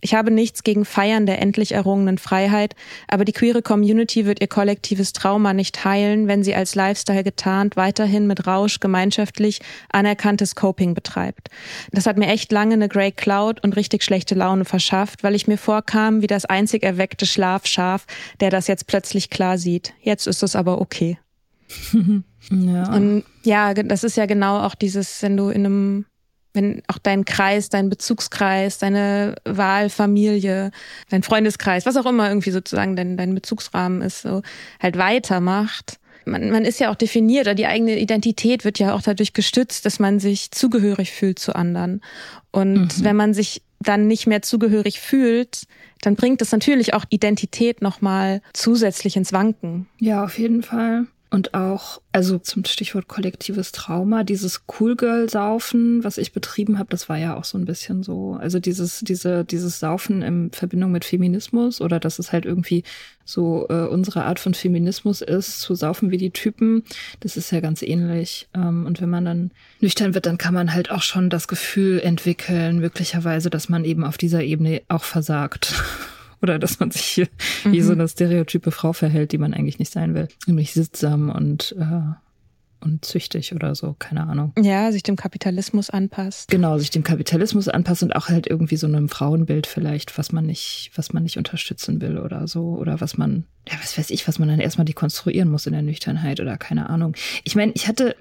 [0.00, 2.74] Ich habe nichts gegen Feiern der endlich errungenen Freiheit Freiheit,
[3.08, 7.76] aber die queere Community wird ihr kollektives Trauma nicht heilen, wenn sie als Lifestyle getarnt
[7.76, 11.48] weiterhin mit Rausch gemeinschaftlich anerkanntes Coping betreibt.
[11.92, 15.46] Das hat mir echt lange eine Grey Cloud und richtig schlechte Laune verschafft, weil ich
[15.46, 18.06] mir vorkam wie das einzig erweckte Schlafschaf,
[18.40, 19.94] der das jetzt plötzlich klar sieht.
[20.02, 21.18] Jetzt ist es aber okay.
[22.50, 22.92] ja.
[22.92, 26.04] Und ja, das ist ja genau auch dieses, wenn du in einem
[26.54, 30.70] wenn auch dein Kreis, dein Bezugskreis, deine Wahlfamilie,
[31.10, 34.42] dein Freundeskreis, was auch immer irgendwie sozusagen dein, dein Bezugsrahmen ist, so
[34.80, 35.98] halt weitermacht.
[36.24, 39.84] Man, man ist ja auch definiert, oder die eigene Identität wird ja auch dadurch gestützt,
[39.84, 42.00] dass man sich zugehörig fühlt zu anderen.
[42.50, 43.04] Und mhm.
[43.04, 45.64] wenn man sich dann nicht mehr zugehörig fühlt,
[46.00, 49.86] dann bringt das natürlich auch Identität nochmal zusätzlich ins Wanken.
[49.98, 51.06] Ja, auf jeden Fall.
[51.34, 56.90] Und auch, also zum Stichwort kollektives Trauma, dieses Cool Girl Saufen, was ich betrieben habe,
[56.90, 60.92] das war ja auch so ein bisschen so, also dieses, diese, dieses Saufen in Verbindung
[60.92, 62.84] mit Feminismus oder dass es halt irgendwie
[63.24, 66.84] so äh, unsere Art von Feminismus ist, zu saufen wie die Typen,
[67.18, 68.46] das ist ja ganz ähnlich.
[68.54, 71.98] Ähm, und wenn man dann nüchtern wird, dann kann man halt auch schon das Gefühl
[71.98, 75.74] entwickeln, möglicherweise, dass man eben auf dieser Ebene auch versagt.
[76.44, 77.28] Oder dass man sich hier
[77.64, 77.72] mhm.
[77.72, 80.28] wie so eine stereotype Frau verhält, die man eigentlich nicht sein will.
[80.46, 82.02] Nämlich sittsam und äh,
[82.82, 84.52] und züchtig oder so, keine Ahnung.
[84.60, 86.50] Ja, sich dem Kapitalismus anpasst.
[86.50, 90.44] Genau, sich dem Kapitalismus anpasst und auch halt irgendwie so einem Frauenbild vielleicht, was man
[90.44, 92.76] nicht, was man nicht unterstützen will oder so.
[92.76, 95.80] Oder was man, ja, was weiß ich, was man dann erstmal dekonstruieren muss in der
[95.80, 97.16] Nüchternheit oder keine Ahnung.
[97.44, 98.16] Ich meine, ich hatte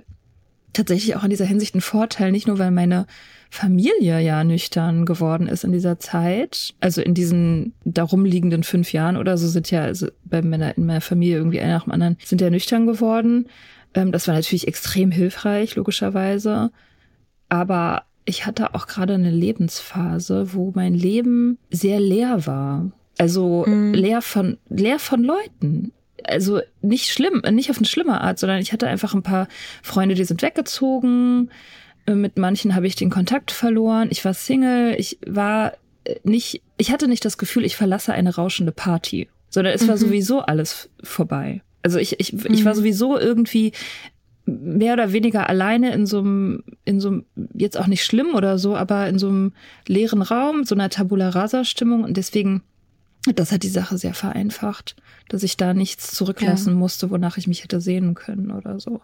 [0.74, 3.06] tatsächlich auch in dieser Hinsicht einen Vorteil, nicht nur weil meine
[3.50, 6.74] Familie ja nüchtern geworden ist in dieser Zeit.
[6.80, 10.86] Also in diesen darum liegenden fünf Jahren oder so sind ja also bei meiner, in
[10.86, 13.48] meiner Familie irgendwie einer nach dem anderen sind ja nüchtern geworden.
[13.94, 16.72] Ähm, das war natürlich extrem hilfreich, logischerweise.
[17.50, 22.92] Aber ich hatte auch gerade eine Lebensphase, wo mein Leben sehr leer war.
[23.20, 23.94] Also mhm.
[23.94, 25.92] leer von, leer von Leuten
[26.28, 29.48] also nicht schlimm, nicht auf eine schlimme Art, sondern ich hatte einfach ein paar
[29.82, 31.50] Freunde, die sind weggezogen.
[32.06, 34.08] Äh, mit manchen habe ich den Kontakt verloren.
[34.12, 34.96] Ich war Single.
[34.98, 39.74] Ich war äh, nicht, ich hatte nicht das Gefühl, ich verlasse eine rauschende Party, sondern
[39.74, 40.02] es war mhm.
[40.02, 41.62] sowieso alles vorbei.
[41.82, 42.54] Also ich, ich, mhm.
[42.54, 42.78] ich war mhm.
[42.78, 43.74] sowieso irgendwie
[44.46, 48.58] mehr oder weniger alleine in so einem, in so einem, jetzt auch nicht schlimm oder
[48.58, 49.54] so, aber in so einem
[49.88, 52.62] leeren Raum, so einer Tabula Rasa Stimmung und deswegen,
[53.36, 54.98] das hat die Sache sehr vereinfacht,
[55.30, 56.80] dass ich da nichts zurücklassen ja.
[56.80, 59.02] musste, wonach ich mich hätte sehen können oder so.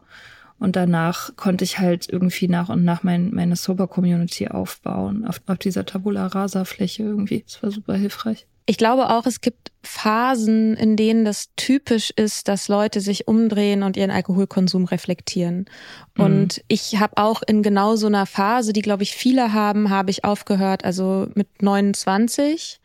[0.60, 5.58] Und danach konnte ich halt irgendwie nach und nach mein, meine Sober-Community aufbauen, auf, auf
[5.58, 7.44] dieser Tabula Rasa-Fläche irgendwie.
[7.48, 8.46] Das war super hilfreich.
[8.66, 13.82] Ich glaube auch, es gibt Phasen, in denen das typisch ist, dass Leute sich umdrehen
[13.82, 15.66] und ihren Alkoholkonsum reflektieren.
[16.16, 16.24] Mhm.
[16.24, 20.12] Und ich habe auch in genau so einer Phase, die, glaube ich, viele haben, habe
[20.12, 22.80] ich aufgehört, also mit 29.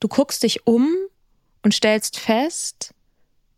[0.00, 0.88] Du guckst dich um
[1.62, 2.94] und stellst fest,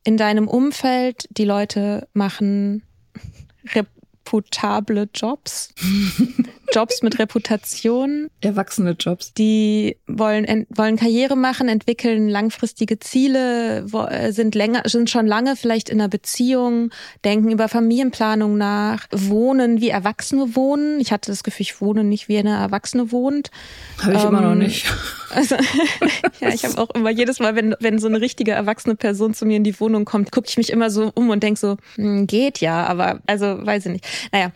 [0.04, 2.82] in deinem Umfeld, die Leute machen
[3.74, 5.72] reputable Jobs.
[6.72, 8.30] Jobs mit Reputation.
[8.40, 9.34] Erwachsene Jobs.
[9.34, 15.88] Die wollen, wollen Karriere machen, entwickeln langfristige Ziele, äh, sind länger, sind schon lange vielleicht
[15.88, 16.90] in einer Beziehung,
[17.24, 21.00] denken über Familienplanung nach, wohnen wie Erwachsene wohnen.
[21.00, 23.50] Ich hatte das Gefühl, ich wohne nicht wie eine Erwachsene wohnt.
[24.02, 24.86] Habe ich ähm, immer noch ähm, nicht.
[25.30, 25.56] Also,
[26.40, 29.46] ja, ich habe auch immer jedes Mal, wenn, wenn so eine richtige erwachsene Person zu
[29.46, 32.26] mir in die Wohnung kommt, gucke ich mich immer so um und denk so, hm,
[32.26, 34.06] geht ja, aber also weiß ich nicht.
[34.32, 34.52] Naja.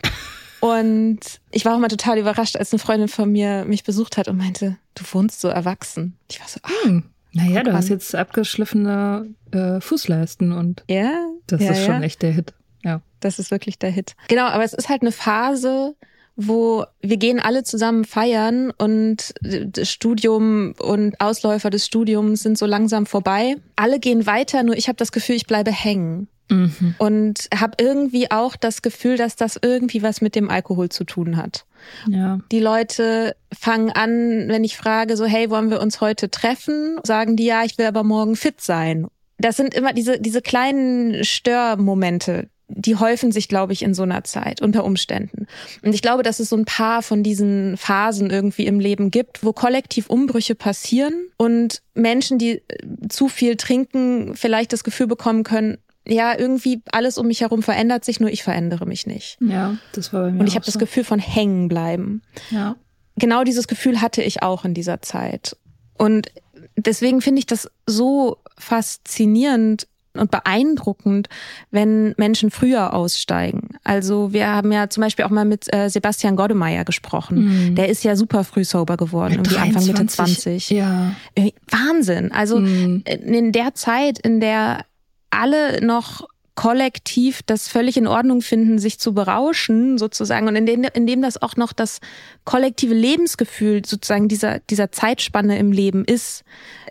[0.61, 4.29] Und ich war auch mal total überrascht, als eine Freundin von mir mich besucht hat
[4.29, 6.16] und meinte, du wohnst so erwachsen.
[6.31, 7.05] Ich war so, ah, hm.
[7.33, 11.12] Naja, du hast jetzt abgeschliffene äh, Fußleisten und ja,
[11.47, 12.01] das ja, ist schon ja.
[12.01, 12.55] echt der Hit.
[12.83, 13.03] Ja.
[13.21, 14.16] Das ist wirklich der Hit.
[14.29, 15.94] Genau, aber es ist halt eine Phase,
[16.37, 22.64] wo wir gehen alle zusammen feiern und das Studium und Ausläufer des Studiums sind so
[22.64, 23.57] langsam vorbei.
[23.77, 26.29] Alle gehen weiter, nur ich habe das Gefühl, ich bleibe hängen.
[26.51, 26.95] Mhm.
[26.99, 31.37] Und habe irgendwie auch das Gefühl, dass das irgendwie was mit dem Alkohol zu tun
[31.37, 31.65] hat.
[32.09, 32.41] Ja.
[32.51, 36.99] Die Leute fangen an, wenn ich frage, so, hey, wollen wir uns heute treffen?
[37.05, 39.07] Sagen die, ja, ich will aber morgen fit sein.
[39.39, 44.25] Das sind immer diese, diese kleinen Störmomente, die häufen sich, glaube ich, in so einer
[44.25, 45.47] Zeit unter Umständen.
[45.83, 49.43] Und ich glaube, dass es so ein paar von diesen Phasen irgendwie im Leben gibt,
[49.43, 52.63] wo kollektiv Umbrüche passieren und Menschen, die
[53.09, 58.05] zu viel trinken, vielleicht das Gefühl bekommen können, ja, irgendwie alles um mich herum verändert
[58.05, 59.37] sich, nur ich verändere mich nicht.
[59.40, 60.40] Ja, das war bei mir.
[60.40, 60.73] Und ich habe so.
[60.73, 62.23] das Gefühl von hängen bleiben.
[62.51, 62.77] Ja.
[63.16, 65.57] Genau dieses Gefühl hatte ich auch in dieser Zeit.
[65.99, 66.33] Und
[66.77, 71.29] deswegen finde ich das so faszinierend und beeindruckend,
[71.71, 73.77] wenn Menschen früher aussteigen.
[73.85, 77.68] Also wir haben ja zum Beispiel auch mal mit äh, Sebastian Goddemeyer gesprochen.
[77.68, 77.75] Mhm.
[77.75, 80.71] Der ist ja super früh sober geworden, irgendwie Anfang Mitte 20.
[80.71, 81.14] Ja.
[81.35, 82.33] Äh, Wahnsinn.
[82.33, 83.05] Also mhm.
[83.05, 84.85] in der Zeit, in der
[85.31, 90.83] alle noch kollektiv das völlig in Ordnung finden, sich zu berauschen sozusagen und in dem,
[90.83, 92.01] in dem das auch noch das
[92.45, 96.43] kollektive Lebensgefühl sozusagen dieser, dieser Zeitspanne im Leben ist,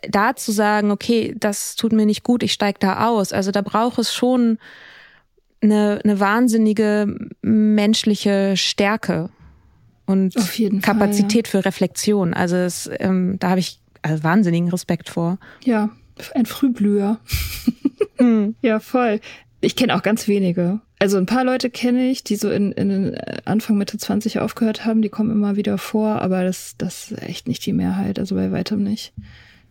[0.07, 3.33] da zu sagen, okay, das tut mir nicht gut, ich steige da aus.
[3.33, 4.57] Also da braucht es schon
[5.61, 9.29] eine, eine wahnsinnige menschliche Stärke
[10.05, 10.33] und
[10.81, 11.61] Kapazität Fall, ja.
[11.61, 12.33] für Reflexion.
[12.33, 15.39] Also es, ähm, da habe ich also wahnsinnigen Respekt vor.
[15.65, 15.89] Ja,
[16.33, 17.19] ein Frühblüher.
[18.17, 18.55] hm.
[18.61, 19.19] Ja, voll.
[19.61, 20.81] Ich kenne auch ganz wenige.
[20.99, 25.01] Also ein paar Leute kenne ich, die so in, in Anfang Mitte 20 aufgehört haben,
[25.01, 28.51] die kommen immer wieder vor, aber das, das ist echt nicht die Mehrheit, also bei
[28.51, 29.13] weitem nicht.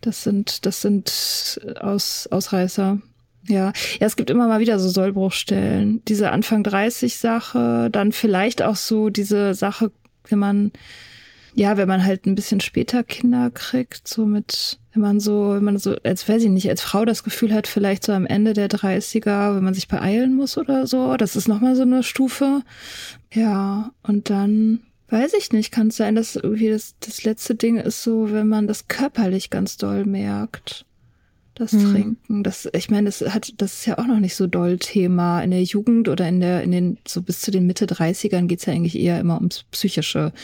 [0.00, 2.98] Das sind, das sind Aus, Ausreißer.
[3.48, 3.72] Ja.
[4.00, 6.02] ja, es gibt immer mal wieder so Sollbruchstellen.
[6.06, 9.92] Diese Anfang 30 Sache, dann vielleicht auch so diese Sache,
[10.28, 10.72] wenn man
[11.56, 15.64] ja, wenn man halt ein bisschen später Kinder kriegt, so mit, wenn man so, wenn
[15.64, 18.52] man so, als weiß ich nicht, als Frau das Gefühl hat, vielleicht so am Ende
[18.52, 22.60] der 30er, wenn man sich beeilen muss oder so, das ist nochmal so eine Stufe.
[23.32, 27.78] Ja, und dann, weiß ich nicht, kann es sein, dass irgendwie das, das letzte Ding
[27.78, 30.84] ist so, wenn man das körperlich ganz doll merkt.
[31.54, 31.90] Das hm.
[31.90, 35.40] Trinken, das, ich meine, das hat, das ist ja auch noch nicht so doll Thema.
[35.40, 38.66] In der Jugend oder in der, in den, so bis zu den Mitte 30ern geht's
[38.66, 40.34] ja eigentlich eher immer ums psychische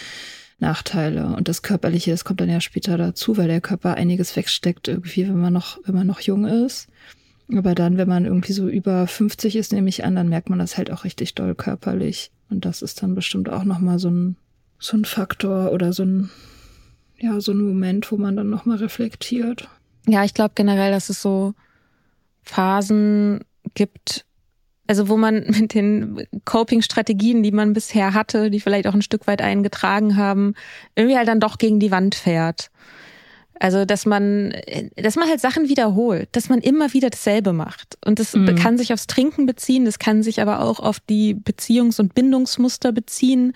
[0.62, 1.27] Nachteile.
[1.37, 5.29] Und das Körperliche, das kommt dann ja später dazu, weil der Körper einiges wegsteckt irgendwie,
[5.29, 6.88] wenn man noch, wenn man noch jung ist.
[7.55, 10.59] Aber dann, wenn man irgendwie so über 50 ist, nehme ich an, dann merkt man
[10.59, 12.31] das halt auch richtig doll körperlich.
[12.48, 14.37] Und das ist dann bestimmt auch nochmal so ein,
[14.79, 16.31] so ein Faktor oder so ein,
[17.18, 19.68] ja, so ein Moment, wo man dann nochmal reflektiert.
[20.07, 21.55] Ja, ich glaube generell, dass es so
[22.42, 23.40] Phasen
[23.75, 24.25] gibt,
[24.86, 29.26] also wo man mit den Coping-Strategien, die man bisher hatte, die vielleicht auch ein Stück
[29.26, 30.54] weit eingetragen haben,
[30.94, 32.70] irgendwie halt dann doch gegen die Wand fährt.
[33.58, 34.54] Also, dass man,
[34.96, 37.96] dass man halt Sachen wiederholt, dass man immer wieder dasselbe macht.
[38.04, 38.54] Und das mhm.
[38.56, 42.92] kann sich aufs Trinken beziehen, das kann sich aber auch auf die Beziehungs- und Bindungsmuster
[42.92, 43.52] beziehen.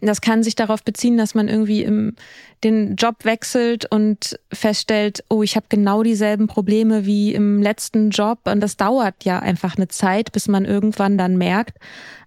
[0.00, 2.14] Das kann sich darauf beziehen, dass man irgendwie im,
[2.62, 8.40] den Job wechselt und feststellt, oh, ich habe genau dieselben Probleme wie im letzten Job.
[8.44, 11.78] Und das dauert ja einfach eine Zeit, bis man irgendwann dann merkt,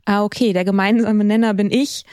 [0.06, 2.06] ah, okay, der gemeinsame Nenner bin ich.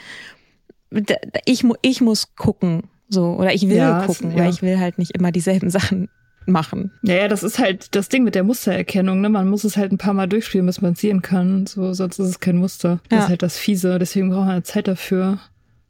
[1.45, 4.37] Ich, ich muss gucken, so, oder ich will ja, gucken, ja.
[4.37, 6.09] weil ich will halt nicht immer dieselben Sachen
[6.47, 6.91] machen.
[7.01, 9.21] Ja, ja, das ist halt das Ding mit der Mustererkennung.
[9.21, 9.29] Ne?
[9.29, 11.65] Man muss es halt ein paar Mal durchspielen, bis man es sehen kann.
[11.65, 12.99] So, sonst ist es kein Muster.
[13.09, 13.23] Das ja.
[13.23, 13.97] ist halt das Fiese.
[13.97, 15.39] Deswegen braucht man Zeit dafür.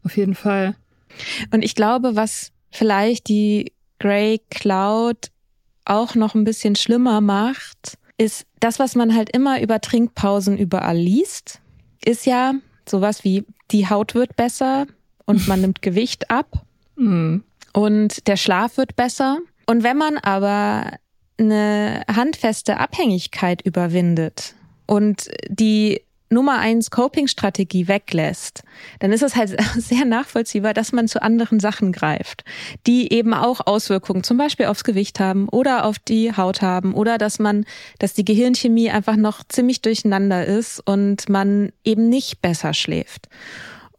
[0.04, 0.75] Auf jeden Fall.
[1.51, 5.32] Und ich glaube, was vielleicht die Grey Cloud
[5.86, 10.97] auch noch ein bisschen schlimmer macht, ist das, was man halt immer über Trinkpausen überall
[10.97, 11.60] liest,
[12.04, 12.54] ist ja
[12.88, 14.88] sowas wie die Haut wird besser
[15.25, 16.64] und man nimmt Gewicht ab.
[17.73, 19.39] Und der Schlaf wird besser.
[19.65, 20.91] Und wenn man aber
[21.38, 24.55] eine handfeste Abhängigkeit überwindet
[24.86, 28.63] und die Nummer eins Coping-Strategie weglässt,
[28.99, 32.43] dann ist es halt sehr nachvollziehbar, dass man zu anderen Sachen greift,
[32.88, 37.17] die eben auch Auswirkungen zum Beispiel aufs Gewicht haben oder auf die Haut haben oder
[37.17, 37.65] dass man,
[37.99, 43.29] dass die Gehirnchemie einfach noch ziemlich durcheinander ist und man eben nicht besser schläft.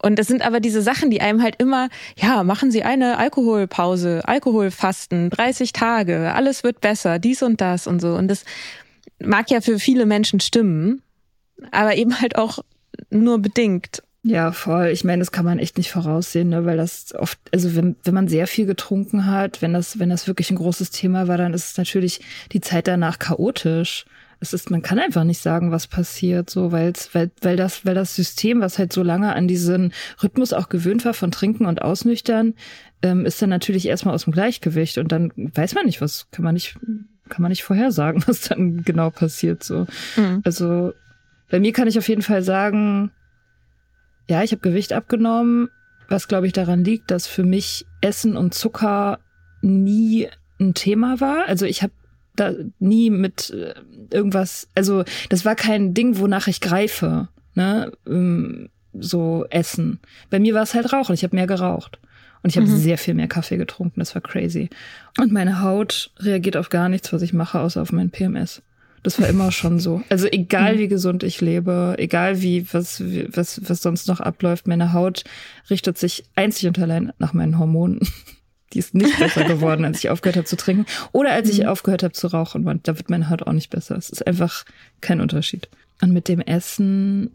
[0.02, 4.22] Und es sind aber diese Sachen, die einem halt immer, ja, machen Sie eine Alkoholpause,
[4.26, 8.14] Alkoholfasten, 30 Tage, alles wird besser, dies und das und so.
[8.14, 8.44] Und das
[9.18, 11.02] mag ja für viele Menschen stimmen
[11.70, 12.58] aber eben halt auch
[13.10, 14.02] nur bedingt.
[14.22, 14.88] Ja, voll.
[14.88, 16.64] Ich meine, das kann man echt nicht voraussehen, ne?
[16.64, 20.26] weil das oft, also wenn, wenn man sehr viel getrunken hat, wenn das, wenn das
[20.26, 22.20] wirklich ein großes Thema war, dann ist es natürlich
[22.52, 24.04] die Zeit danach chaotisch.
[24.40, 27.94] Es ist, man kann einfach nicht sagen, was passiert, so, weil, weil, weil das, weil
[27.94, 31.80] das System, was halt so lange an diesen Rhythmus auch gewöhnt war von Trinken und
[31.80, 32.54] Ausnüchtern,
[33.02, 36.44] ähm, ist dann natürlich erstmal aus dem Gleichgewicht und dann weiß man nicht, was kann
[36.44, 36.76] man nicht,
[37.28, 39.86] kann man nicht vorhersagen, was dann genau passiert, so.
[40.16, 40.42] Mhm.
[40.44, 40.92] Also,
[41.50, 43.10] bei mir kann ich auf jeden Fall sagen,
[44.28, 45.68] ja, ich habe Gewicht abgenommen,
[46.08, 49.18] was glaube ich daran liegt, dass für mich Essen und Zucker
[49.62, 50.28] nie
[50.60, 51.46] ein Thema war.
[51.46, 51.92] Also ich habe
[52.36, 53.74] da nie mit äh,
[54.10, 57.92] irgendwas, also das war kein Ding, wonach ich greife, ne?
[58.06, 58.68] Ähm,
[58.98, 60.00] so Essen.
[60.30, 61.14] Bei mir war es halt Rauchen.
[61.14, 61.98] Ich habe mehr geraucht.
[62.42, 62.76] Und ich habe mhm.
[62.76, 64.00] sehr viel mehr Kaffee getrunken.
[64.00, 64.70] Das war crazy.
[65.18, 68.62] Und meine Haut reagiert auf gar nichts, was ich mache, außer auf mein PMS.
[69.02, 70.02] Das war immer schon so.
[70.08, 70.78] Also egal mhm.
[70.78, 75.22] wie gesund ich lebe, egal wie was was was sonst noch abläuft, meine Haut
[75.70, 78.00] richtet sich einzig und allein nach meinen Hormonen.
[78.72, 81.66] Die ist nicht besser geworden, als ich aufgehört habe zu trinken oder als ich mhm.
[81.66, 82.66] aufgehört habe zu rauchen.
[82.66, 83.96] Und da wird meine Haut auch nicht besser.
[83.96, 84.64] Es ist einfach
[85.00, 85.68] kein Unterschied.
[86.02, 87.30] Und mit dem Essen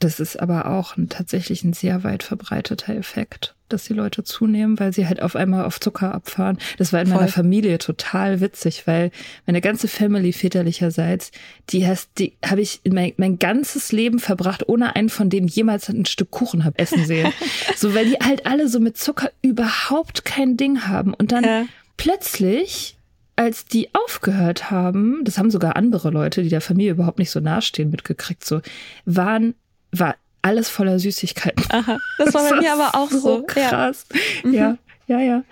[0.00, 4.78] das ist aber auch ein, tatsächlich ein sehr weit verbreiteter Effekt, dass die Leute zunehmen,
[4.78, 6.58] weil sie halt auf einmal auf Zucker abfahren.
[6.78, 7.16] Das war in Voll.
[7.16, 9.10] meiner Familie total witzig, weil
[9.46, 11.32] meine ganze Family väterlicherseits,
[11.70, 15.88] die hast, die habe ich mein, mein ganzes Leben verbracht, ohne einen von denen jemals
[15.88, 17.32] ein Stück Kuchen hab essen sehen.
[17.76, 21.14] so, weil die halt alle so mit Zucker überhaupt kein Ding haben.
[21.14, 21.64] Und dann ja.
[21.96, 22.96] plötzlich
[23.36, 27.40] als die aufgehört haben, das haben sogar andere Leute, die der Familie überhaupt nicht so
[27.40, 28.60] nahestehen, mitgekriegt, so,
[29.06, 29.54] waren
[29.92, 31.64] war alles voller Süßigkeiten.
[31.70, 33.18] Aha, das war bei mir aber auch so.
[33.18, 34.06] so krass.
[34.44, 34.78] Ja, mhm.
[35.06, 35.42] ja, ja.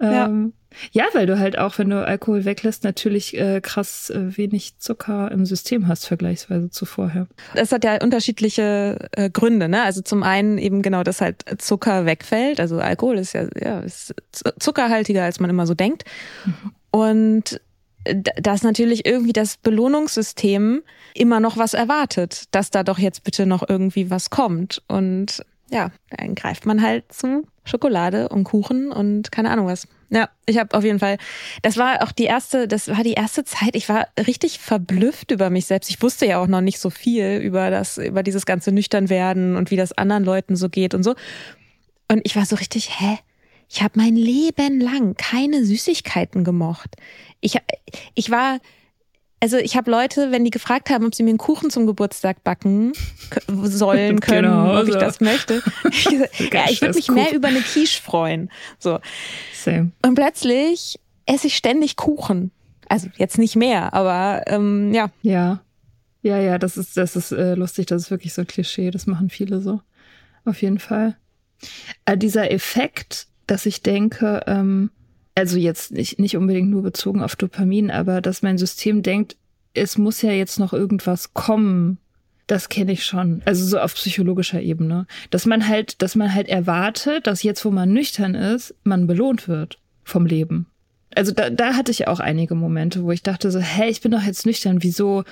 [0.00, 0.26] Ja.
[0.26, 0.52] Ähm,
[0.92, 5.30] ja, weil du halt auch, wenn du Alkohol weglässt, natürlich äh, krass äh, wenig Zucker
[5.32, 7.26] im System hast, vergleichsweise zu vorher.
[7.54, 9.82] Das hat ja unterschiedliche äh, Gründe, ne?
[9.82, 12.60] Also zum einen eben genau, dass halt Zucker wegfällt.
[12.60, 14.14] Also Alkohol ist ja, ja ist
[14.60, 16.04] zuckerhaltiger, als man immer so denkt.
[16.44, 16.72] Mhm.
[16.90, 17.60] Und
[18.36, 20.82] dass natürlich irgendwie das Belohnungssystem
[21.14, 24.82] immer noch was erwartet, dass da doch jetzt bitte noch irgendwie was kommt.
[24.88, 29.86] Und ja, dann greift man halt zu Schokolade und Kuchen und keine Ahnung was.
[30.10, 31.18] Ja, ich habe auf jeden Fall,
[31.60, 35.50] das war auch die erste, das war die erste Zeit, ich war richtig verblüfft über
[35.50, 35.90] mich selbst.
[35.90, 39.70] Ich wusste ja auch noch nicht so viel über das, über dieses ganze Nüchternwerden und
[39.70, 41.14] wie das anderen Leuten so geht und so.
[42.10, 43.18] Und ich war so richtig, hä?
[43.68, 46.96] Ich habe mein Leben lang keine Süßigkeiten gemocht.
[47.40, 47.58] Ich,
[48.14, 48.60] ich war,
[49.40, 52.42] also ich habe Leute, wenn die gefragt haben, ob sie mir einen Kuchen zum Geburtstag
[52.44, 52.92] backen
[53.46, 55.62] sollen können, genau, ob ich das möchte.
[55.90, 56.04] Ich,
[56.52, 58.50] ja, ich würde mich mehr über eine Quiche freuen.
[58.78, 58.98] So.
[59.54, 59.92] Same.
[60.02, 62.50] Und plötzlich esse ich ständig Kuchen.
[62.88, 65.10] Also jetzt nicht mehr, aber ähm, ja.
[65.22, 65.60] Ja.
[66.22, 69.06] Ja, ja, das ist, das ist äh, lustig, das ist wirklich so ein Klischee, das
[69.06, 69.80] machen viele so.
[70.44, 71.16] Auf jeden Fall.
[72.06, 74.90] Äh, dieser Effekt, dass ich denke, ähm,
[75.34, 79.36] also jetzt nicht, nicht unbedingt nur bezogen auf Dopamin, aber dass mein System denkt,
[79.74, 81.98] es muss ja jetzt noch irgendwas kommen.
[82.46, 83.42] Das kenne ich schon.
[83.44, 85.06] Also so auf psychologischer Ebene.
[85.30, 89.48] Dass man halt, dass man halt erwartet, dass jetzt, wo man nüchtern ist, man belohnt
[89.48, 90.66] wird vom Leben.
[91.14, 94.12] Also da, da hatte ich auch einige Momente, wo ich dachte so, hey, ich bin
[94.12, 95.24] doch jetzt nüchtern, wieso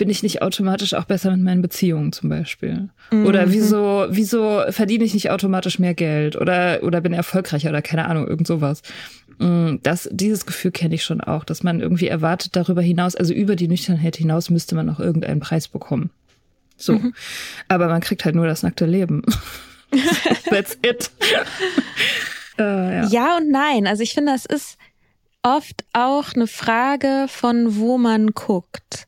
[0.00, 2.88] bin ich nicht automatisch auch besser mit meinen Beziehungen zum Beispiel?
[3.10, 3.26] Mhm.
[3.26, 6.36] Oder wieso, wieso verdiene ich nicht automatisch mehr Geld?
[6.36, 8.80] Oder, oder bin erfolgreicher oder keine Ahnung, irgend sowas.
[9.38, 13.34] Mm, das, dieses Gefühl kenne ich schon auch, dass man irgendwie erwartet, darüber hinaus, also
[13.34, 16.08] über die Nüchternheit hinaus müsste man noch irgendeinen Preis bekommen.
[16.78, 16.94] So.
[16.94, 17.12] Mhm.
[17.68, 19.20] Aber man kriegt halt nur das nackte Leben.
[20.48, 21.10] That's it.
[22.58, 23.06] uh, ja.
[23.06, 23.86] ja und nein.
[23.86, 24.78] Also ich finde, das ist
[25.42, 29.06] oft auch eine Frage von, wo man guckt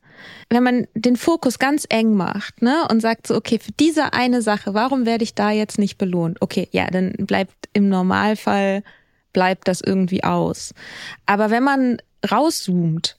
[0.49, 4.41] wenn man den Fokus ganz eng macht, ne, und sagt so, okay, für diese eine
[4.41, 6.41] Sache, warum werde ich da jetzt nicht belohnt?
[6.41, 8.83] Okay, ja, dann bleibt im Normalfall
[9.31, 10.73] bleibt das irgendwie aus.
[11.25, 11.97] Aber wenn man
[12.29, 13.17] rauszoomt,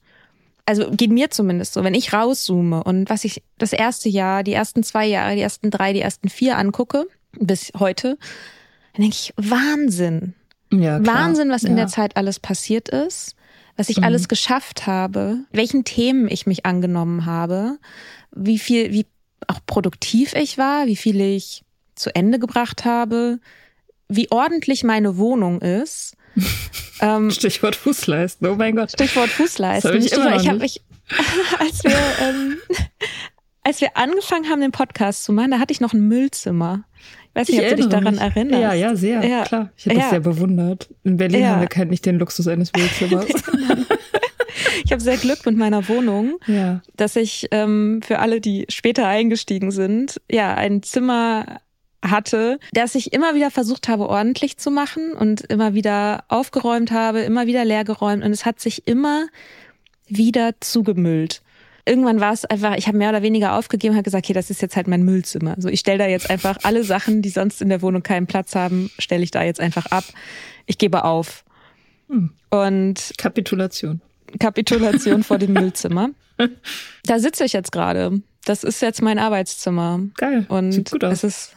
[0.66, 4.52] also geht mir zumindest so, wenn ich rauszoome und was ich das erste Jahr, die
[4.52, 7.06] ersten zwei Jahre, die ersten drei, die ersten vier angucke,
[7.38, 8.16] bis heute,
[8.94, 10.34] dann denke ich, Wahnsinn.
[10.72, 11.04] Ja.
[11.04, 11.84] Wahnsinn, was in ja.
[11.84, 13.36] der Zeit alles passiert ist
[13.76, 14.04] was ich mhm.
[14.04, 17.78] alles geschafft habe, welchen Themen ich mich angenommen habe,
[18.32, 19.06] wie viel, wie
[19.46, 21.64] auch produktiv ich war, wie viel ich
[21.94, 23.38] zu Ende gebracht habe,
[24.08, 26.16] wie ordentlich meine Wohnung ist.
[27.00, 28.92] ähm, Stichwort Fußleisten, oh mein Gott.
[28.92, 29.92] Stichwort Fußleisten.
[29.92, 30.82] Das hab ich Stichwort, ich habe mich,
[31.58, 32.56] als wir, ähm,
[33.62, 36.84] als wir angefangen haben, den Podcast zu machen, da hatte ich noch ein Müllzimmer.
[37.34, 38.22] Weiß nicht, ich ob du dich daran mich.
[38.22, 38.62] erinnerst.
[38.62, 39.42] Ja, ja, sehr, ja.
[39.42, 39.70] klar.
[39.76, 40.00] Ich habe ja.
[40.02, 40.88] das sehr bewundert.
[41.02, 41.48] In Berlin ja.
[41.48, 43.26] haben wir kein, nicht den Luxus eines Wohnzimmers.
[44.84, 46.80] ich habe sehr Glück mit meiner Wohnung, ja.
[46.96, 51.60] dass ich ähm, für alle, die später eingestiegen sind, ja, ein Zimmer
[52.02, 57.20] hatte, dass ich immer wieder versucht habe, ordentlich zu machen und immer wieder aufgeräumt habe,
[57.20, 59.26] immer wieder leergeräumt und es hat sich immer
[60.06, 61.42] wieder zugemüllt
[61.86, 64.62] irgendwann war es einfach, ich habe mehr oder weniger aufgegeben, habe gesagt, okay, das ist
[64.62, 65.54] jetzt halt mein Müllzimmer.
[65.58, 68.54] So, ich stelle da jetzt einfach alle Sachen, die sonst in der Wohnung keinen Platz
[68.54, 70.04] haben, stelle ich da jetzt einfach ab.
[70.66, 71.44] Ich gebe auf.
[72.08, 72.30] Hm.
[72.50, 74.00] Und Kapitulation.
[74.38, 76.10] Kapitulation vor dem Müllzimmer.
[77.04, 78.22] Da sitze ich jetzt gerade.
[78.44, 80.00] Das ist jetzt mein Arbeitszimmer.
[80.16, 80.46] Geil.
[80.48, 81.22] Und Sieht gut aus.
[81.22, 81.56] es ist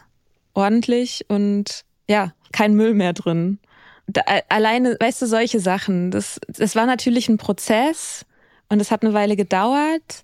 [0.53, 3.59] ordentlich und ja, kein Müll mehr drin.
[4.07, 6.11] Da, alleine, weißt du, solche Sachen.
[6.11, 8.25] Das, das war natürlich ein Prozess
[8.69, 10.23] und es hat eine Weile gedauert.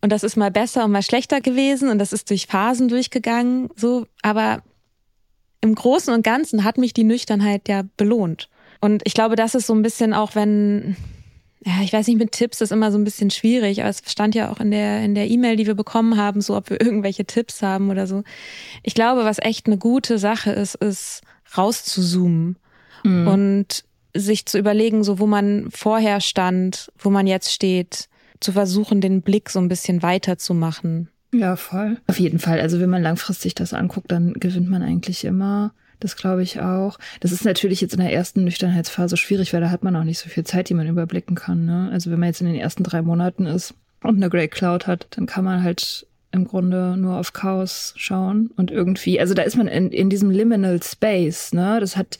[0.00, 1.88] Und das ist mal besser und mal schlechter gewesen.
[1.88, 3.70] Und das ist durch Phasen durchgegangen.
[3.76, 4.62] So, aber
[5.60, 8.48] im Großen und Ganzen hat mich die Nüchternheit ja belohnt.
[8.80, 10.96] Und ich glaube, das ist so ein bisschen auch, wenn,
[11.64, 14.34] ja, ich weiß nicht, mit Tipps ist immer so ein bisschen schwierig, aber es stand
[14.34, 17.24] ja auch in der, in der E-Mail, die wir bekommen haben, so, ob wir irgendwelche
[17.24, 18.24] Tipps haben oder so.
[18.82, 21.22] Ich glaube, was echt eine gute Sache ist, ist
[21.56, 22.56] rauszuzoomen
[23.04, 23.28] mhm.
[23.28, 23.84] und
[24.14, 28.08] sich zu überlegen, so wo man vorher stand, wo man jetzt steht,
[28.40, 31.08] zu versuchen, den Blick so ein bisschen weiter zu machen.
[31.32, 31.96] Ja, voll.
[32.06, 32.60] Auf jeden Fall.
[32.60, 35.72] Also wenn man langfristig das anguckt, dann gewinnt man eigentlich immer.
[35.98, 36.98] Das glaube ich auch.
[37.20, 40.18] Das ist natürlich jetzt in der ersten Nüchternheitsphase schwierig, weil da hat man auch nicht
[40.18, 41.64] so viel Zeit, die man überblicken kann.
[41.64, 41.88] Ne?
[41.92, 45.06] Also wenn man jetzt in den ersten drei Monaten ist und eine Grey Cloud hat,
[45.10, 49.56] dann kann man halt im Grunde nur auf Chaos schauen und irgendwie, also da ist
[49.56, 51.78] man in, in diesem Liminal Space, ne?
[51.78, 52.18] Das hat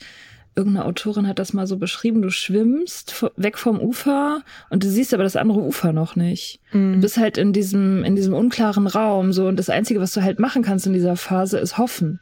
[0.55, 5.13] irgendeine Autorin hat das mal so beschrieben, du schwimmst weg vom Ufer und du siehst
[5.13, 6.59] aber das andere Ufer noch nicht.
[6.71, 6.95] Mhm.
[6.95, 10.21] Du bist halt in diesem, in diesem unklaren Raum so und das Einzige, was du
[10.21, 12.19] halt machen kannst in dieser Phase, ist hoffen.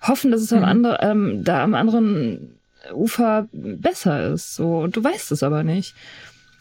[0.00, 0.58] Hoffen, dass es mhm.
[0.58, 2.58] am anderen, ähm, da am anderen
[2.94, 4.56] Ufer besser ist.
[4.56, 5.94] So, und du weißt es aber nicht.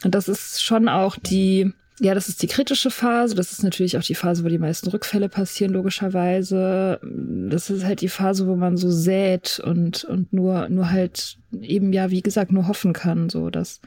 [0.03, 3.35] Und das ist schon auch die, ja, das ist die kritische Phase.
[3.35, 6.99] Das ist natürlich auch die Phase, wo die meisten Rückfälle passieren, logischerweise.
[7.03, 11.93] Das ist halt die Phase, wo man so sät und, und nur, nur halt eben,
[11.93, 13.81] ja, wie gesagt, nur hoffen kann, so, dass,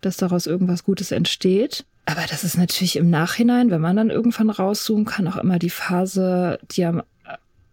[0.00, 1.84] dass daraus irgendwas Gutes entsteht.
[2.04, 5.70] Aber das ist natürlich im Nachhinein, wenn man dann irgendwann rauszoomen kann, auch immer die
[5.70, 7.02] Phase, die am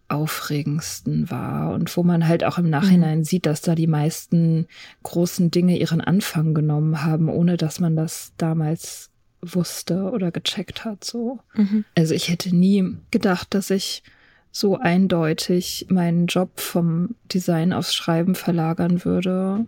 [0.08, 3.24] aufregendsten war und wo man halt auch im Nachhinein mhm.
[3.24, 4.66] sieht, dass da die meisten
[5.02, 9.10] großen Dinge ihren Anfang genommen haben, ohne dass man das damals
[9.52, 11.04] wusste oder gecheckt hat.
[11.04, 11.40] So.
[11.54, 11.84] Mhm.
[11.94, 14.02] Also ich hätte nie gedacht, dass ich
[14.50, 19.66] so eindeutig meinen Job vom Design aufs Schreiben verlagern würde,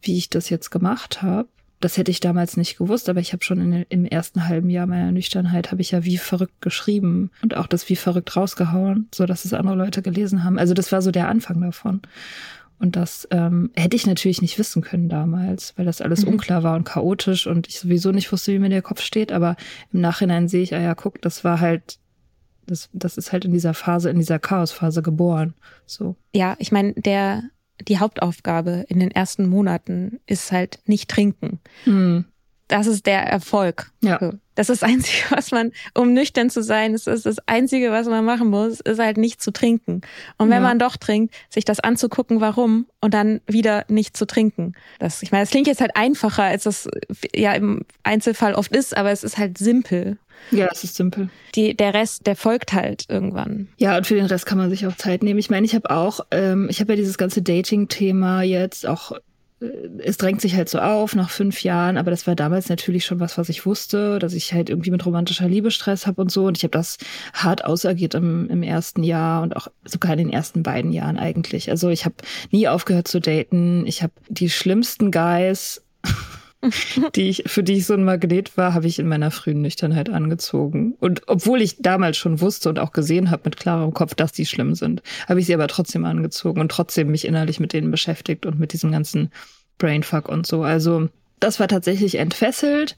[0.00, 1.48] wie ich das jetzt gemacht habe.
[1.80, 4.86] Das hätte ich damals nicht gewusst, aber ich habe schon in, im ersten halben Jahr
[4.86, 9.26] meiner Nüchternheit habe ich ja wie verrückt geschrieben und auch das wie verrückt rausgehauen, so
[9.26, 10.58] dass es andere Leute gelesen haben.
[10.58, 12.00] Also das war so der Anfang davon.
[12.82, 16.32] Und das ähm, hätte ich natürlich nicht wissen können damals, weil das alles mhm.
[16.32, 19.30] unklar war und chaotisch und ich sowieso nicht wusste, wie mir der Kopf steht.
[19.30, 19.54] Aber
[19.92, 22.00] im Nachhinein sehe ich, ah ja, guck, das war halt,
[22.66, 25.54] das, das ist halt in dieser Phase, in dieser Chaosphase geboren.
[25.86, 26.16] So.
[26.34, 27.44] Ja, ich meine, der,
[27.86, 31.60] die Hauptaufgabe in den ersten Monaten ist halt nicht trinken.
[31.86, 32.24] Mhm.
[32.72, 33.90] Das ist der Erfolg.
[34.02, 34.18] Ja.
[34.54, 38.06] Das ist das Einzige, was man, um nüchtern zu sein, das ist das Einzige, was
[38.06, 40.02] man machen muss, ist halt nicht zu trinken.
[40.36, 40.68] Und wenn Ja.
[40.68, 44.74] man doch trinkt, sich das anzugucken, warum, und dann wieder nicht zu trinken.
[44.98, 46.88] Das, ich meine, das klingt jetzt halt einfacher, als das
[47.34, 50.18] ja im Einzelfall oft ist, aber es ist halt simpel.
[50.50, 51.30] Ja, es ist simpel.
[51.54, 53.68] Die, der Rest, der folgt halt irgendwann.
[53.78, 55.38] Ja, und für den Rest kann man sich auch Zeit nehmen.
[55.38, 59.12] Ich meine, ich habe auch, ähm, ich habe ja dieses ganze Dating-Thema jetzt auch,
[59.98, 63.20] es drängt sich halt so auf nach fünf Jahren, aber das war damals natürlich schon
[63.20, 66.46] was, was ich wusste, dass ich halt irgendwie mit romantischer Liebe Stress habe und so.
[66.46, 66.98] Und ich habe das
[67.32, 71.70] hart ausagiert im, im ersten Jahr und auch sogar in den ersten beiden Jahren eigentlich.
[71.70, 72.16] Also ich habe
[72.50, 73.86] nie aufgehört zu daten.
[73.86, 75.82] Ich habe die schlimmsten Guys
[77.16, 80.08] die ich, für die ich so ein Magnet war, habe ich in meiner frühen Nüchternheit
[80.08, 80.94] angezogen.
[81.00, 84.46] Und obwohl ich damals schon wusste und auch gesehen habe mit klarem Kopf, dass die
[84.46, 88.46] schlimm sind, habe ich sie aber trotzdem angezogen und trotzdem mich innerlich mit denen beschäftigt
[88.46, 89.30] und mit diesem ganzen
[89.78, 90.62] Brainfuck und so.
[90.62, 91.08] Also
[91.40, 92.96] das war tatsächlich entfesselt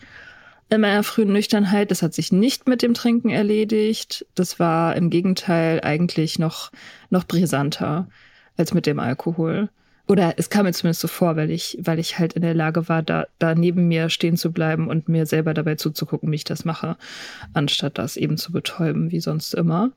[0.68, 1.90] in meiner frühen Nüchternheit.
[1.90, 4.26] Das hat sich nicht mit dem Trinken erledigt.
[4.34, 6.70] Das war im Gegenteil eigentlich noch,
[7.08, 8.08] noch brisanter
[8.56, 9.70] als mit dem Alkohol.
[10.06, 12.88] Oder es kam mir zumindest so vor, weil ich, weil ich halt in der Lage
[12.88, 16.44] war, da, da neben mir stehen zu bleiben und mir selber dabei zuzugucken, wie ich
[16.44, 16.96] das mache,
[17.54, 19.92] anstatt das eben zu betäuben, wie sonst immer.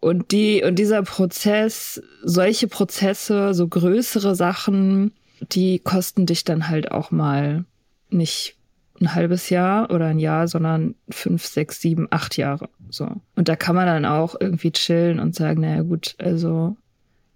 [0.00, 5.12] Und die, und dieser Prozess, solche Prozesse, so größere Sachen,
[5.52, 7.64] die kosten dich dann halt auch mal
[8.10, 8.56] nicht
[9.00, 12.68] ein halbes Jahr oder ein Jahr, sondern fünf, sechs, sieben, acht Jahre.
[12.90, 13.08] So.
[13.34, 16.76] Und da kann man dann auch irgendwie chillen und sagen, naja gut, also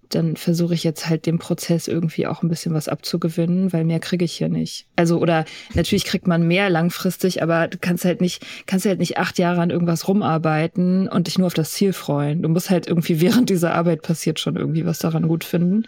[0.08, 4.00] dann versuche ich jetzt halt dem Prozess irgendwie auch ein bisschen was abzugewinnen, weil mehr
[4.00, 4.86] kriege ich hier nicht.
[4.96, 5.44] Also oder
[5.74, 9.60] natürlich kriegt man mehr langfristig, aber du kannst halt nicht, kannst halt nicht acht Jahre
[9.60, 12.42] an irgendwas rumarbeiten und dich nur auf das Ziel freuen.
[12.42, 15.86] Du musst halt irgendwie während dieser Arbeit passiert schon irgendwie was daran gut finden,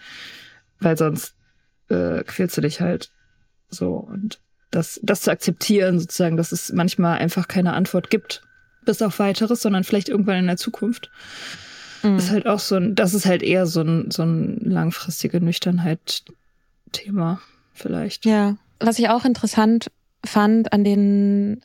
[0.80, 1.34] weil sonst
[1.88, 3.10] äh, quälst du dich halt
[3.68, 4.40] so und
[4.70, 8.42] das, das zu akzeptieren sozusagen, dass es manchmal einfach keine Antwort gibt
[8.84, 11.10] bis auf weiteres, sondern vielleicht irgendwann in der Zukunft.
[12.02, 12.16] Mhm.
[12.16, 17.40] Ist halt auch so ein, das ist halt eher so ein, so ein langfristige Nüchternheit-Thema,
[17.72, 18.26] vielleicht.
[18.26, 19.90] Ja, was ich auch interessant
[20.24, 21.62] fand an den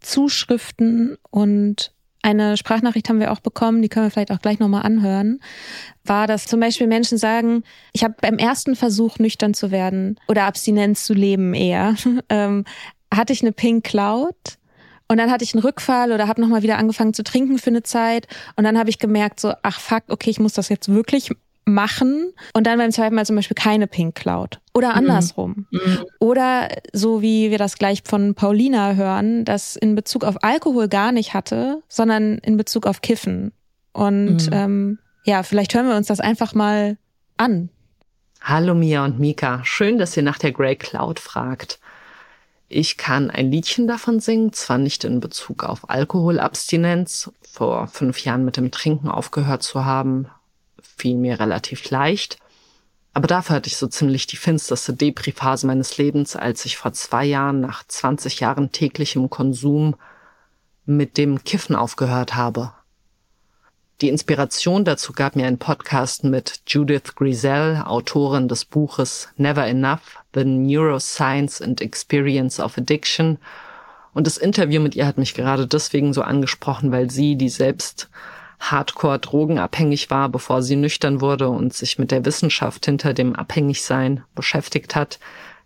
[0.00, 4.82] Zuschriften und eine Sprachnachricht haben wir auch bekommen, die können wir vielleicht auch gleich nochmal
[4.82, 5.38] anhören,
[6.04, 7.62] war, dass zum Beispiel Menschen sagen,
[7.92, 11.94] ich habe beim ersten Versuch nüchtern zu werden oder Abstinenz zu leben eher,
[12.28, 12.64] ähm,
[13.14, 14.34] hatte ich eine Pink Cloud
[15.08, 17.82] und dann hatte ich einen Rückfall oder habe nochmal wieder angefangen zu trinken für eine
[17.82, 18.26] Zeit
[18.56, 21.30] und dann habe ich gemerkt so, ach fuck, okay, ich muss das jetzt wirklich
[21.64, 25.66] machen und dann beim zweiten Mal zum Beispiel keine Pink Cloud oder andersrum.
[25.72, 26.04] Mhm.
[26.20, 31.10] Oder so wie wir das gleich von Paulina hören, das in Bezug auf Alkohol gar
[31.10, 33.52] nicht hatte, sondern in Bezug auf Kiffen.
[33.92, 34.52] Und Mhm.
[34.52, 36.98] ähm, ja, vielleicht hören wir uns das einfach mal
[37.36, 37.68] an.
[38.42, 41.80] Hallo Mia und Mika, schön, dass ihr nach der Grey Cloud fragt.
[42.68, 48.44] Ich kann ein Liedchen davon singen, zwar nicht in Bezug auf Alkoholabstinenz, vor fünf Jahren
[48.44, 50.28] mit dem Trinken aufgehört zu haben,
[50.82, 52.38] fiel mir relativ leicht,
[53.16, 57.24] aber dafür hatte ich so ziemlich die finsterste Depri-Phase meines Lebens, als ich vor zwei
[57.24, 59.94] Jahren nach 20 Jahren täglichem Konsum
[60.84, 62.72] mit dem Kiffen aufgehört habe.
[64.02, 70.22] Die Inspiration dazu gab mir ein Podcast mit Judith Grisel, Autorin des Buches Never Enough,
[70.34, 73.38] The Neuroscience and Experience of Addiction.
[74.12, 78.10] Und das Interview mit ihr hat mich gerade deswegen so angesprochen, weil sie, die selbst
[78.60, 84.24] hardcore drogenabhängig war, bevor sie nüchtern wurde und sich mit der Wissenschaft hinter dem Abhängigsein
[84.34, 85.18] beschäftigt hat,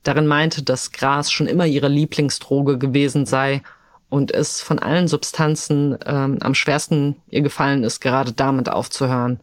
[0.05, 3.63] darin meinte, dass Gras schon immer ihre Lieblingsdroge gewesen sei
[4.11, 9.41] und es von allen Substanzen ähm, am schwersten ihr gefallen ist, gerade damit aufzuhören.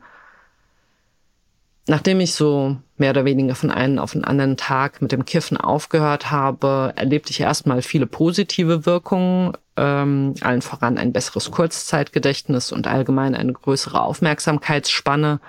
[1.87, 5.55] Nachdem ich so mehr oder weniger von einem auf den anderen Tag mit dem Kiffen
[5.55, 12.87] aufgehört habe, erlebte ich erstmal viele positive Wirkungen, ähm, allen voran ein besseres Kurzzeitgedächtnis und
[12.87, 15.39] allgemein eine größere Aufmerksamkeitsspanne.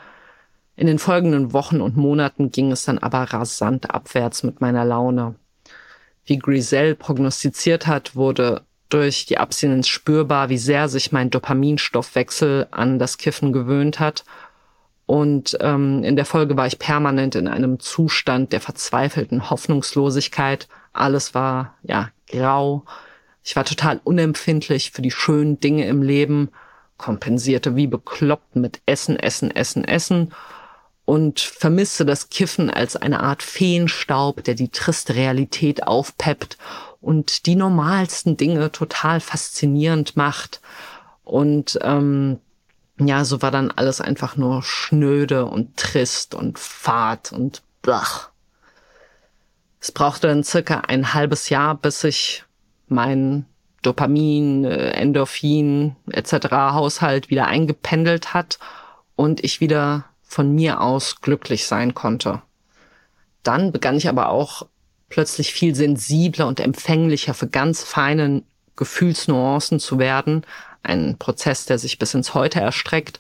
[0.77, 5.35] In den folgenden Wochen und Monaten ging es dann aber rasant abwärts mit meiner Laune.
[6.25, 12.99] Wie Grisel prognostiziert hat, wurde durch die Abstinenz spürbar, wie sehr sich mein Dopaminstoffwechsel an
[12.99, 14.25] das Kiffen gewöhnt hat.
[15.07, 20.69] Und ähm, in der Folge war ich permanent in einem Zustand der verzweifelten Hoffnungslosigkeit.
[20.93, 22.85] Alles war ja grau.
[23.43, 26.51] Ich war total unempfindlich für die schönen Dinge im Leben,
[26.99, 30.35] kompensierte wie bekloppt mit Essen, Essen, Essen, Essen
[31.07, 36.59] und vermisste das Kiffen als eine Art Feenstaub, der die triste Realität aufpeppt
[37.01, 40.61] und die normalsten Dinge total faszinierend macht.
[41.25, 42.41] Und ähm,
[42.99, 48.31] ja, so war dann alles einfach nur schnöde und trist und fad und blach.
[49.81, 52.45] Es brauchte dann circa ein halbes Jahr, bis ich
[52.89, 53.47] mein
[53.83, 56.51] Dopamin, äh, Endorphin etc.
[56.51, 58.59] Haushalt wieder eingependelt hat
[59.15, 62.43] und ich wieder von mir aus glücklich sein konnte.
[63.45, 64.67] Dann begann ich aber auch
[65.09, 68.43] plötzlich viel sensibler und empfänglicher für ganz feine
[68.77, 70.45] Gefühlsnuancen zu werden.
[70.83, 73.19] Ein Prozess, der sich bis ins Heute erstreckt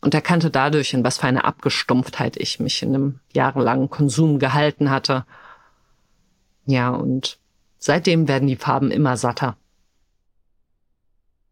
[0.00, 4.90] und erkannte dadurch, in was für eine Abgestumpftheit ich mich in einem jahrelangen Konsum gehalten
[4.90, 5.24] hatte.
[6.66, 7.38] Ja, und
[7.78, 9.56] seitdem werden die Farben immer satter.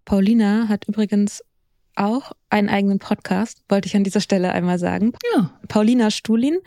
[0.05, 1.43] Paulina hat übrigens
[1.97, 5.13] auch einen eigenen Podcast, wollte ich an dieser Stelle einmal sagen.
[5.35, 5.51] Ja.
[5.69, 6.59] Paulina Stulin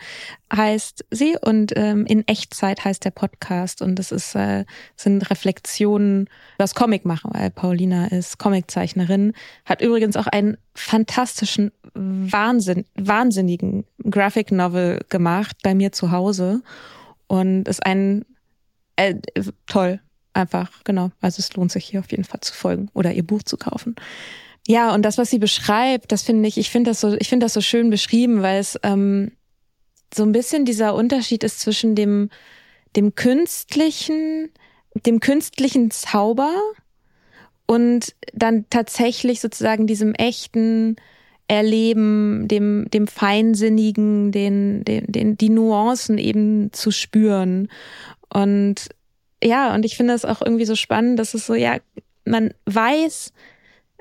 [0.54, 4.64] heißt sie und ähm, in Echtzeit heißt der Podcast und das ist äh,
[4.96, 9.32] sind Reflexionen über das Comic machen, weil Paulina ist Comiczeichnerin,
[9.64, 16.62] hat übrigens auch einen fantastischen Wahnsinn wahnsinnigen Graphic Novel gemacht bei mir zu Hause
[17.26, 18.24] und ist ein
[18.96, 19.14] äh,
[19.66, 20.00] toll
[20.32, 23.42] einfach genau, also es lohnt sich hier auf jeden Fall zu folgen oder ihr Buch
[23.42, 23.96] zu kaufen.
[24.70, 27.44] Ja, und das, was sie beschreibt, das finde ich, ich finde das so, ich finde
[27.44, 29.32] das so schön beschrieben, weil es ähm,
[30.14, 32.30] so ein bisschen dieser Unterschied ist zwischen dem,
[32.94, 34.48] dem künstlichen,
[34.94, 36.54] dem künstlichen Zauber
[37.66, 40.94] und dann tatsächlich sozusagen diesem echten
[41.48, 47.66] Erleben, dem, dem Feinsinnigen, den, den, den, die Nuancen eben zu spüren.
[48.32, 48.90] Und
[49.42, 51.78] ja, und ich finde es auch irgendwie so spannend, dass es so, ja,
[52.24, 53.32] man weiß,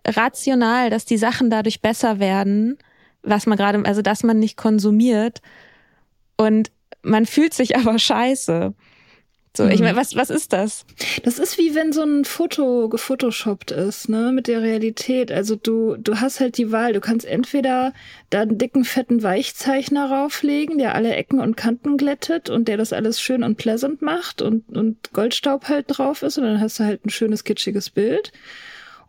[0.10, 2.78] rational, dass die Sachen dadurch besser werden,
[3.22, 5.41] was man gerade, also dass man nicht konsumiert
[6.38, 8.74] und man fühlt sich aber scheiße.
[9.57, 9.97] So, ich meine, mhm.
[9.97, 10.86] was, was ist das?
[11.24, 15.32] Das ist wie wenn so ein Foto gefotoshoppt ist, ne, mit der Realität.
[15.32, 16.93] Also du, du hast halt die Wahl.
[16.93, 17.93] Du kannst entweder
[18.30, 22.93] da einen dicken, fetten Weichzeichner rauflegen, der alle Ecken und Kanten glättet und der das
[22.93, 26.84] alles schön und pleasant macht und, und Goldstaub halt drauf ist und dann hast du
[26.84, 28.32] halt ein schönes, kitschiges Bild.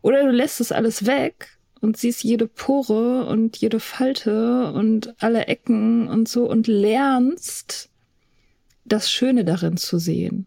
[0.03, 5.47] Oder du lässt es alles weg und siehst jede Pore und jede Falte und alle
[5.47, 7.91] Ecken und so und lernst
[8.85, 10.47] das Schöne darin zu sehen.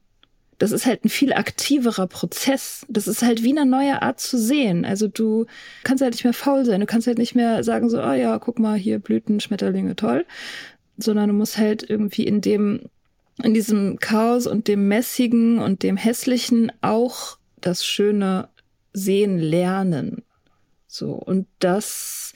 [0.60, 2.86] Das ist halt ein viel aktiverer Prozess.
[2.88, 4.86] Das ist halt wie eine neue Art zu sehen.
[4.86, 5.46] Also du
[5.84, 6.80] kannst halt nicht mehr faul sein.
[6.80, 10.26] Du kannst halt nicht mehr sagen so, oh ja, guck mal hier Blüten, Schmetterlinge, toll.
[10.98, 12.82] Sondern du musst halt irgendwie in dem,
[13.42, 18.48] in diesem Chaos und dem Messigen und dem Hässlichen auch das Schöne
[18.94, 20.24] sehen lernen.
[20.88, 21.14] So.
[21.14, 22.34] Und das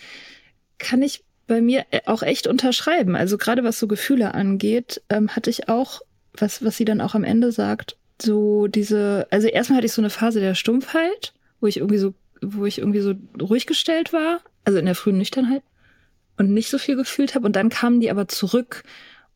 [0.80, 3.16] kann ich bei mir auch echt unterschreiben.
[3.16, 6.02] Also gerade was so Gefühle angeht, ähm, hatte ich auch,
[6.34, 10.02] was, was sie dann auch am Ende sagt, so diese, also erstmal hatte ich so
[10.02, 14.42] eine Phase der Stumpfheit, wo ich irgendwie so, wo ich irgendwie so ruhig gestellt war,
[14.66, 15.64] also in der frühen Nüchternheit
[16.38, 17.46] und nicht so viel gefühlt habe.
[17.46, 18.84] Und dann kamen die aber zurück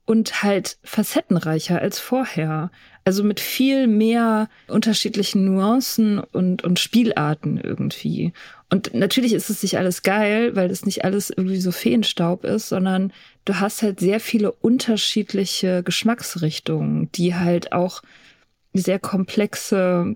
[0.06, 2.72] und halt facettenreicher als vorher.
[3.04, 8.34] Also mit viel mehr unterschiedlichen Nuancen und, und Spielarten irgendwie.
[8.70, 12.70] Und natürlich ist es nicht alles geil, weil es nicht alles irgendwie so Feenstaub ist,
[12.70, 13.12] sondern
[13.46, 18.02] du hast halt sehr viele unterschiedliche Geschmacksrichtungen, die halt auch
[18.74, 20.16] sehr komplexe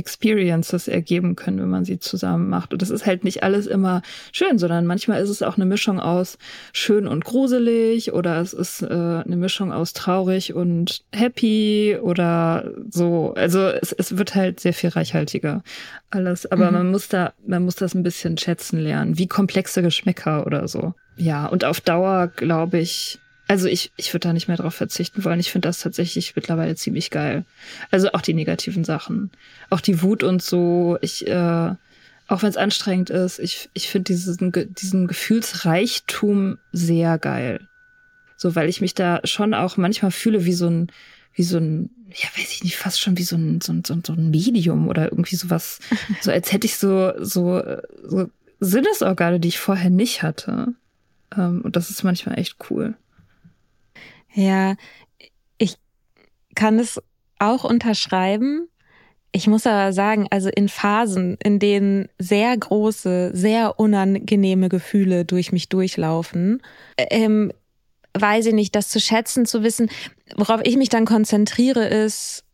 [0.00, 2.72] Experiences ergeben können, wenn man sie zusammen macht.
[2.72, 6.00] Und das ist halt nicht alles immer schön, sondern manchmal ist es auch eine Mischung
[6.00, 6.38] aus
[6.72, 13.34] schön und gruselig oder es ist äh, eine Mischung aus traurig und happy oder so.
[13.36, 15.62] Also es, es wird halt sehr viel reichhaltiger
[16.10, 16.50] alles.
[16.50, 16.72] Aber mhm.
[16.72, 20.94] man muss da, man muss das ein bisschen schätzen lernen, wie komplexe Geschmäcker oder so.
[21.16, 23.19] Ja, und auf Dauer glaube ich,
[23.50, 25.40] also ich, ich würde da nicht mehr drauf verzichten wollen.
[25.40, 27.44] Ich finde das tatsächlich mittlerweile ziemlich geil.
[27.90, 29.32] Also auch die negativen Sachen.
[29.70, 30.98] Auch die Wut und so.
[31.00, 31.74] Ich, äh,
[32.28, 37.66] auch wenn es anstrengend ist, ich, ich finde diesen, diesen Gefühlsreichtum sehr geil.
[38.36, 40.92] So, weil ich mich da schon auch manchmal fühle wie so ein,
[41.34, 44.12] wie so ein, ja, weiß ich nicht, fast schon wie so ein, so ein, so
[44.12, 45.80] ein Medium oder irgendwie sowas.
[46.20, 47.60] So als hätte ich so, so,
[48.04, 48.30] so
[48.60, 50.68] Sinnesorgane, die ich vorher nicht hatte.
[51.36, 52.94] Ähm, und das ist manchmal echt cool.
[54.34, 54.76] Ja,
[55.58, 55.76] ich
[56.54, 57.00] kann es
[57.38, 58.68] auch unterschreiben.
[59.32, 65.52] Ich muss aber sagen, also in Phasen, in denen sehr große, sehr unangenehme Gefühle durch
[65.52, 66.62] mich durchlaufen,
[66.96, 67.52] ähm,
[68.18, 69.88] weiß ich nicht, das zu schätzen, zu wissen,
[70.36, 72.44] worauf ich mich dann konzentriere, ist,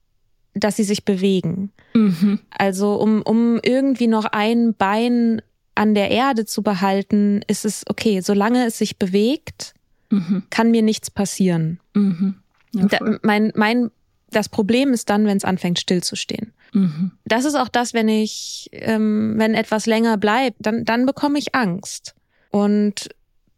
[0.54, 1.72] dass sie sich bewegen.
[1.94, 2.40] Mhm.
[2.50, 5.40] Also um, um irgendwie noch ein Bein
[5.74, 9.74] an der Erde zu behalten, ist es okay, solange es sich bewegt,
[10.10, 10.44] mhm.
[10.50, 11.80] kann mir nichts passieren.
[11.94, 12.36] Mhm.
[12.72, 13.90] Ja, da, mein, mein,
[14.30, 16.52] das Problem ist dann, wenn es anfängt stillzustehen.
[16.72, 17.12] Mhm.
[17.24, 21.54] Das ist auch das, wenn ich, ähm, wenn etwas länger bleibt, dann, dann bekomme ich
[21.54, 22.14] Angst.
[22.50, 23.08] Und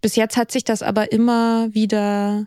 [0.00, 2.46] bis jetzt hat sich das aber immer wieder,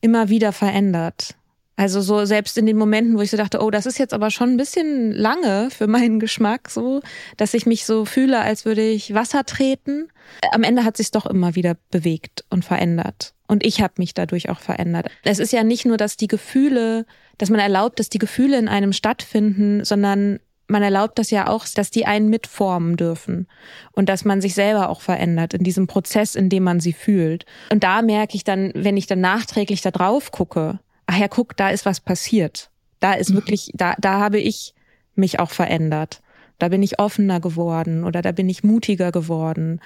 [0.00, 1.34] immer wieder verändert.
[1.78, 4.32] Also so selbst in den Momenten, wo ich so dachte, oh, das ist jetzt aber
[4.32, 7.02] schon ein bisschen lange für meinen Geschmack, so,
[7.36, 10.08] dass ich mich so fühle, als würde ich Wasser treten.
[10.50, 13.32] Am Ende hat sich doch immer wieder bewegt und verändert.
[13.46, 15.08] Und ich habe mich dadurch auch verändert.
[15.22, 17.06] Es ist ja nicht nur, dass die Gefühle,
[17.38, 21.64] dass man erlaubt, dass die Gefühle in einem stattfinden, sondern man erlaubt das ja auch,
[21.68, 23.46] dass die einen mitformen dürfen
[23.92, 27.46] und dass man sich selber auch verändert in diesem Prozess, in dem man sie fühlt.
[27.70, 31.56] Und da merke ich dann, wenn ich dann nachträglich da drauf gucke, ach ja, guck,
[31.56, 32.70] da ist was passiert.
[33.00, 33.34] Da ist mhm.
[33.34, 34.74] wirklich, da, da habe ich
[35.14, 36.20] mich auch verändert.
[36.58, 39.80] Da bin ich offener geworden oder da bin ich mutiger geworden,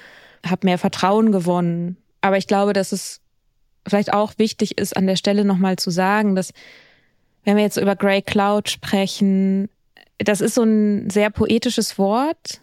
[0.45, 1.97] habe mehr Vertrauen gewonnen.
[2.20, 3.20] Aber ich glaube, dass es
[3.87, 6.53] vielleicht auch wichtig ist, an der Stelle nochmal zu sagen, dass
[7.45, 9.68] wenn wir jetzt über Grey Cloud sprechen,
[10.18, 12.61] das ist so ein sehr poetisches Wort,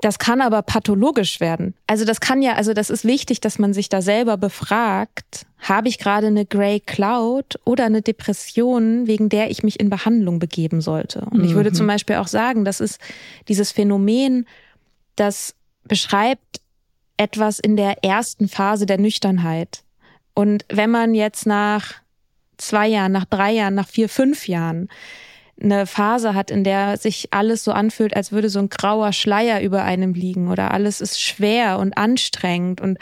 [0.00, 1.74] das kann aber pathologisch werden.
[1.86, 5.88] Also das kann ja, also das ist wichtig, dass man sich da selber befragt, habe
[5.88, 10.80] ich gerade eine Grey Cloud oder eine Depression, wegen der ich mich in Behandlung begeben
[10.80, 11.26] sollte.
[11.30, 11.74] Und ich würde mhm.
[11.74, 12.98] zum Beispiel auch sagen, das ist
[13.48, 14.46] dieses Phänomen,
[15.16, 16.60] das beschreibt
[17.18, 19.82] etwas in der ersten Phase der Nüchternheit.
[20.32, 21.94] Und wenn man jetzt nach
[22.56, 24.88] zwei Jahren, nach drei Jahren, nach vier, fünf Jahren
[25.62, 29.60] eine Phase hat, in der sich alles so anfühlt, als würde so ein grauer Schleier
[29.60, 32.98] über einem liegen oder alles ist schwer und anstrengend und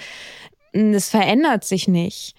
[0.72, 2.34] es verändert sich nicht,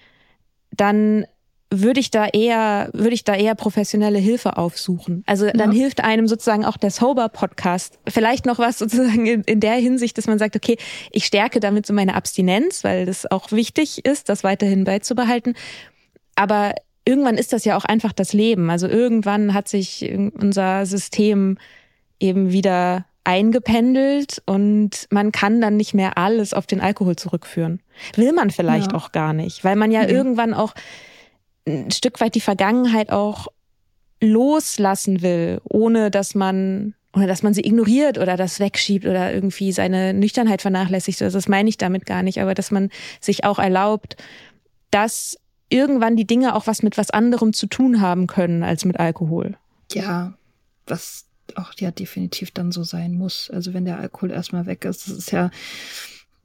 [0.72, 1.26] dann
[1.72, 5.22] würde ich da eher, würde ich da eher professionelle Hilfe aufsuchen.
[5.26, 5.78] Also dann ja.
[5.78, 7.98] hilft einem sozusagen auch der Sober Podcast.
[8.08, 10.76] Vielleicht noch was sozusagen in, in, der Hinsicht, dass man sagt, okay,
[11.12, 15.54] ich stärke damit so meine Abstinenz, weil das auch wichtig ist, das weiterhin beizubehalten.
[16.34, 16.74] Aber
[17.04, 18.70] irgendwann ist das ja auch einfach das Leben.
[18.70, 21.58] Also irgendwann hat sich unser System
[22.18, 27.80] eben wieder eingependelt und man kann dann nicht mehr alles auf den Alkohol zurückführen.
[28.16, 28.98] Will man vielleicht ja.
[28.98, 30.08] auch gar nicht, weil man ja mhm.
[30.08, 30.74] irgendwann auch
[31.66, 33.48] ein Stück weit die Vergangenheit auch
[34.20, 39.72] loslassen will, ohne dass man oder dass man sie ignoriert oder das wegschiebt oder irgendwie
[39.72, 41.20] seine Nüchternheit vernachlässigt.
[41.22, 42.88] Also das meine ich damit gar nicht, aber dass man
[43.20, 44.16] sich auch erlaubt,
[44.92, 45.36] dass
[45.70, 49.56] irgendwann die Dinge auch was mit was anderem zu tun haben können als mit Alkohol.
[49.92, 50.34] Ja,
[50.86, 53.50] was auch ja definitiv dann so sein muss.
[53.50, 55.50] Also wenn der Alkohol erstmal weg ist, das ist ja,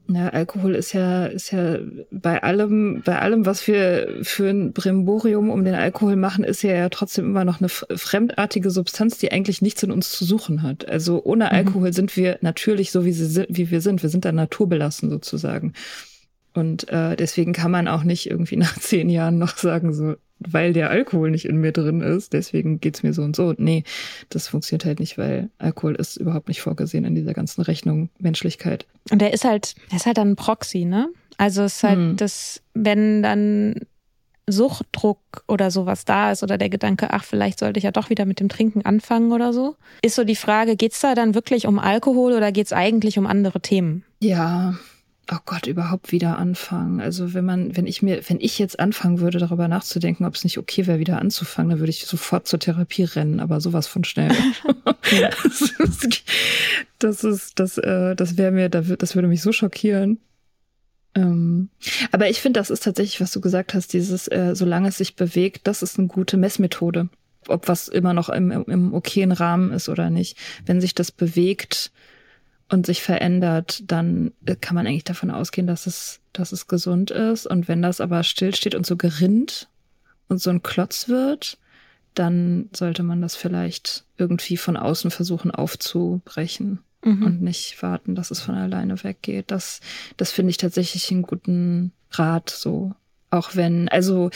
[0.07, 1.78] ja, Alkohol ist ja, ist ja
[2.11, 6.73] bei allem, bei allem, was wir für ein Brimborium um den Alkohol machen, ist ja,
[6.73, 10.88] ja trotzdem immer noch eine fremdartige Substanz, die eigentlich nichts in uns zu suchen hat.
[10.88, 11.51] Also ohne mhm.
[11.51, 11.93] Alkohol mhm.
[11.93, 14.03] sind wir natürlich so, wie, sie, wie wir sind.
[14.03, 15.73] Wir sind da naturbelassen sozusagen.
[16.56, 20.74] Und äh, deswegen kann man auch nicht irgendwie nach zehn Jahren noch sagen, so, weil
[20.74, 23.53] der Alkohol nicht in mir drin ist, deswegen geht's mir so und so.
[23.58, 23.84] Nee,
[24.30, 28.86] das funktioniert halt nicht, weil Alkohol ist überhaupt nicht vorgesehen in dieser ganzen Rechnung Menschlichkeit.
[29.12, 31.10] Und der ist halt, der ist halt dann ein Proxy, ne?
[31.38, 32.16] Also es ist halt hm.
[32.16, 33.76] das, wenn dann
[34.47, 38.26] Suchtdruck oder sowas da ist oder der Gedanke, ach, vielleicht sollte ich ja doch wieder
[38.26, 41.80] mit dem Trinken anfangen oder so, ist so die Frage, geht's da dann wirklich um
[41.80, 44.03] Alkohol oder geht's eigentlich um andere Themen?
[44.22, 44.76] Ja,
[45.32, 47.01] oh Gott, überhaupt wieder anfangen.
[47.01, 50.43] Also wenn man, wenn ich mir, wenn ich jetzt anfangen würde, darüber nachzudenken, ob es
[50.43, 54.03] nicht okay wäre, wieder anzufangen, dann würde ich sofort zur Therapie rennen, aber sowas von
[54.03, 54.32] schnell.
[56.99, 60.19] das ist, das, äh, das wäre mir, das würde mich so schockieren.
[61.15, 61.69] Ähm,
[62.11, 65.15] aber ich finde, das ist tatsächlich, was du gesagt hast, dieses, äh, solange es sich
[65.15, 67.09] bewegt, das ist eine gute Messmethode.
[67.47, 70.38] Ob was immer noch im, im okayen Rahmen ist oder nicht.
[70.65, 71.91] Wenn sich das bewegt,
[72.70, 77.11] und sich verändert, dann äh, kann man eigentlich davon ausgehen, dass es, dass es gesund
[77.11, 77.45] ist.
[77.45, 79.70] Und wenn das aber stillsteht und so gerinnt
[80.28, 81.57] und so ein Klotz wird,
[82.16, 87.24] dann sollte man das vielleicht irgendwie von außen versuchen aufzubrechen mhm.
[87.24, 89.51] und nicht warten, dass es von alleine weggeht.
[89.51, 89.82] Das,
[90.18, 92.93] das finde ich tatsächlich einen guten Rat, so.
[93.30, 94.30] Auch wenn, also,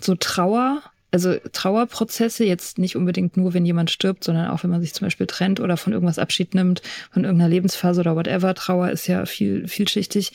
[0.00, 4.80] so Trauer also Trauerprozesse jetzt nicht unbedingt nur, wenn jemand stirbt, sondern auch, wenn man
[4.80, 8.54] sich zum Beispiel trennt oder von irgendwas Abschied nimmt, von irgendeiner Lebensphase oder whatever.
[8.54, 10.32] Trauer ist ja viel, vielschichtig.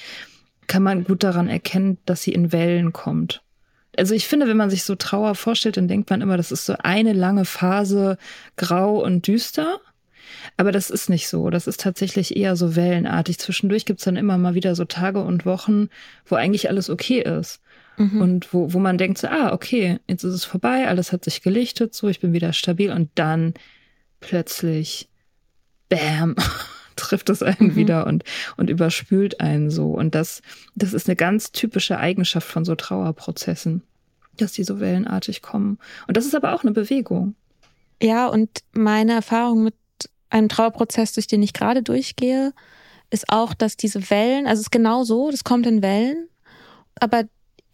[0.68, 3.42] Kann man gut daran erkennen, dass sie in Wellen kommt.
[3.98, 6.66] Also ich finde, wenn man sich so Trauer vorstellt, dann denkt man immer, das ist
[6.66, 8.18] so eine lange Phase
[8.58, 9.80] grau und düster.
[10.58, 11.50] Aber das ist nicht so.
[11.50, 13.40] Das ist tatsächlich eher so wellenartig.
[13.40, 15.90] Zwischendurch gibt's dann immer mal wieder so Tage und Wochen,
[16.26, 17.62] wo eigentlich alles okay ist.
[17.98, 18.22] Mhm.
[18.22, 21.42] Und wo, wo man denkt so, ah, okay, jetzt ist es vorbei, alles hat sich
[21.42, 23.54] gelichtet, so, ich bin wieder stabil und dann
[24.20, 25.10] plötzlich,
[25.90, 26.36] bam,
[26.96, 27.76] trifft es einen mhm.
[27.76, 28.24] wieder und,
[28.58, 29.92] und überspült einen so.
[29.92, 30.42] Und das,
[30.76, 33.82] das ist eine ganz typische Eigenschaft von so Trauerprozessen,
[34.38, 35.78] dass die so wellenartig kommen.
[36.08, 37.36] Und das ist aber auch eine Bewegung.
[38.02, 39.76] Ja, und meine Erfahrung mit
[40.30, 42.54] einem Trauerprozess, durch den ich gerade durchgehe,
[43.10, 46.28] ist auch, dass diese Wellen, also es ist genau so, das kommt in Wellen,
[47.00, 47.24] aber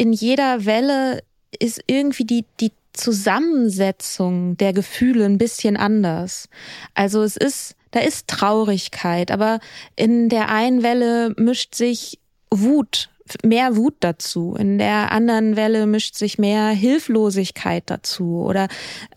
[0.01, 1.21] in jeder Welle
[1.59, 6.49] ist irgendwie die, die Zusammensetzung der Gefühle ein bisschen anders.
[6.95, 9.59] Also es ist, da ist Traurigkeit, aber
[9.95, 12.17] in der einen Welle mischt sich
[12.49, 13.11] Wut,
[13.43, 14.55] mehr Wut dazu.
[14.57, 18.69] In der anderen Welle mischt sich mehr Hilflosigkeit dazu oder,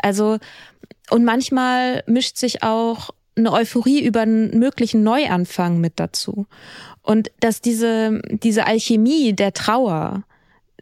[0.02, 0.36] also,
[1.08, 6.44] und manchmal mischt sich auch eine Euphorie über einen möglichen Neuanfang mit dazu.
[7.00, 10.24] Und dass diese, diese Alchemie der Trauer,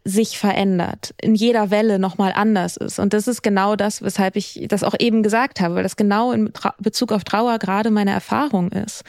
[0.05, 2.99] sich verändert, in jeder Welle nochmal anders ist.
[2.99, 6.33] Und das ist genau das, weshalb ich das auch eben gesagt habe, weil das genau
[6.33, 9.03] in Bezug auf Trauer gerade meine Erfahrung ist,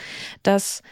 [0.44, 0.82] dass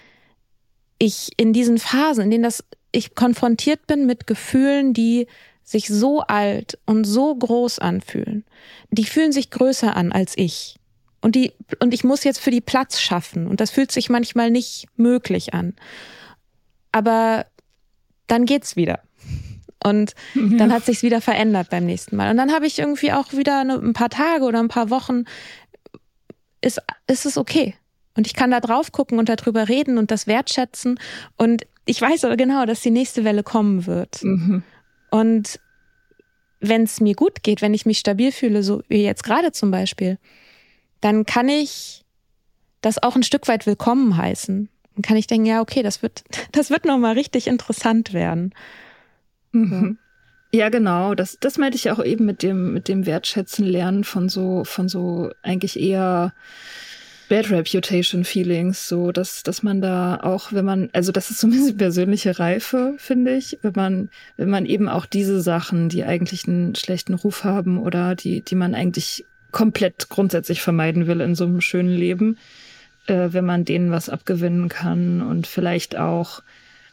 [0.98, 5.26] ich in diesen Phasen, in denen das ich konfrontiert bin mit Gefühlen, die
[5.64, 8.44] sich so alt und so groß anfühlen,
[8.90, 10.76] die fühlen sich größer an als ich.
[11.20, 13.46] Und die, und ich muss jetzt für die Platz schaffen.
[13.46, 15.74] Und das fühlt sich manchmal nicht möglich an.
[16.90, 17.46] Aber
[18.26, 19.00] dann geht's wieder.
[19.84, 20.58] Und ja.
[20.58, 22.30] dann hat sich's wieder verändert beim nächsten Mal.
[22.30, 25.24] Und dann habe ich irgendwie auch wieder eine, ein paar Tage oder ein paar Wochen,
[26.60, 27.74] ist, ist es okay.
[28.16, 30.98] Und ich kann da drauf gucken und darüber reden und das wertschätzen.
[31.36, 34.22] Und ich weiß aber genau, dass die nächste Welle kommen wird.
[34.22, 34.62] Mhm.
[35.10, 35.58] Und
[36.60, 39.70] wenn es mir gut geht, wenn ich mich stabil fühle, so wie jetzt gerade zum
[39.70, 40.18] Beispiel,
[41.00, 42.04] dann kann ich
[42.80, 44.68] das auch ein Stück weit willkommen heißen.
[44.94, 48.54] Dann kann ich denken, ja, okay, das wird, das wird nochmal richtig interessant werden.
[49.52, 49.98] Mhm.
[50.54, 51.14] Ja, genau.
[51.14, 54.88] Das, das meinte ich auch eben mit dem, mit dem Wertschätzen lernen von so, von
[54.88, 56.34] so eigentlich eher
[57.30, 61.46] Bad Reputation Feelings, so, dass, dass man da auch, wenn man, also das ist so
[61.46, 66.04] ein bisschen persönliche Reife, finde ich, wenn man, wenn man eben auch diese Sachen, die
[66.04, 71.34] eigentlich einen schlechten Ruf haben oder die, die man eigentlich komplett grundsätzlich vermeiden will in
[71.34, 72.36] so einem schönen Leben,
[73.06, 76.42] äh, wenn man denen was abgewinnen kann und vielleicht auch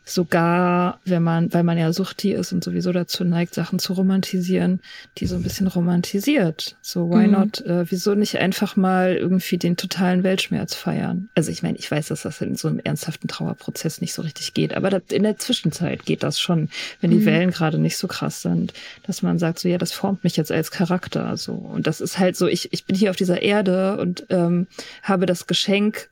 [0.05, 4.81] sogar, wenn man, weil man ja Suchti ist und sowieso dazu neigt, Sachen zu romantisieren,
[5.17, 6.77] die so ein bisschen romantisiert.
[6.81, 7.31] So, why mhm.
[7.31, 7.61] not?
[7.61, 11.29] Äh, wieso nicht einfach mal irgendwie den totalen Weltschmerz feiern?
[11.35, 14.53] Also ich meine, ich weiß, dass das in so einem ernsthaften Trauerprozess nicht so richtig
[14.53, 16.69] geht, aber das, in der Zwischenzeit geht das schon,
[17.01, 17.25] wenn die mhm.
[17.25, 18.73] Wellen gerade nicht so krass sind,
[19.05, 21.37] dass man sagt, so ja, das formt mich jetzt als Charakter.
[21.37, 21.53] So.
[21.53, 24.67] Und das ist halt so, ich, ich bin hier auf dieser Erde und ähm,
[25.03, 26.09] habe das Geschenk,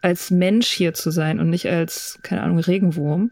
[0.00, 3.30] als Mensch hier zu sein und nicht als, keine Ahnung, Regenwurm.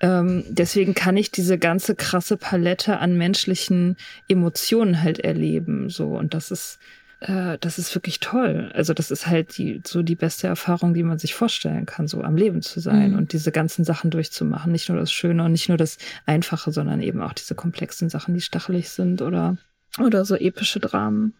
[0.00, 3.96] Ähm, deswegen kann ich diese ganze krasse Palette an menschlichen
[4.28, 5.88] Emotionen halt erleben.
[5.88, 6.78] So, und das ist,
[7.20, 8.70] äh, das ist wirklich toll.
[8.74, 12.22] Also, das ist halt die, so die beste Erfahrung, die man sich vorstellen kann, so
[12.22, 13.18] am Leben zu sein mhm.
[13.18, 14.72] und diese ganzen Sachen durchzumachen.
[14.72, 18.34] Nicht nur das Schöne und nicht nur das Einfache, sondern eben auch diese komplexen Sachen,
[18.34, 19.56] die stachelig sind oder,
[19.98, 21.34] oder so epische Dramen.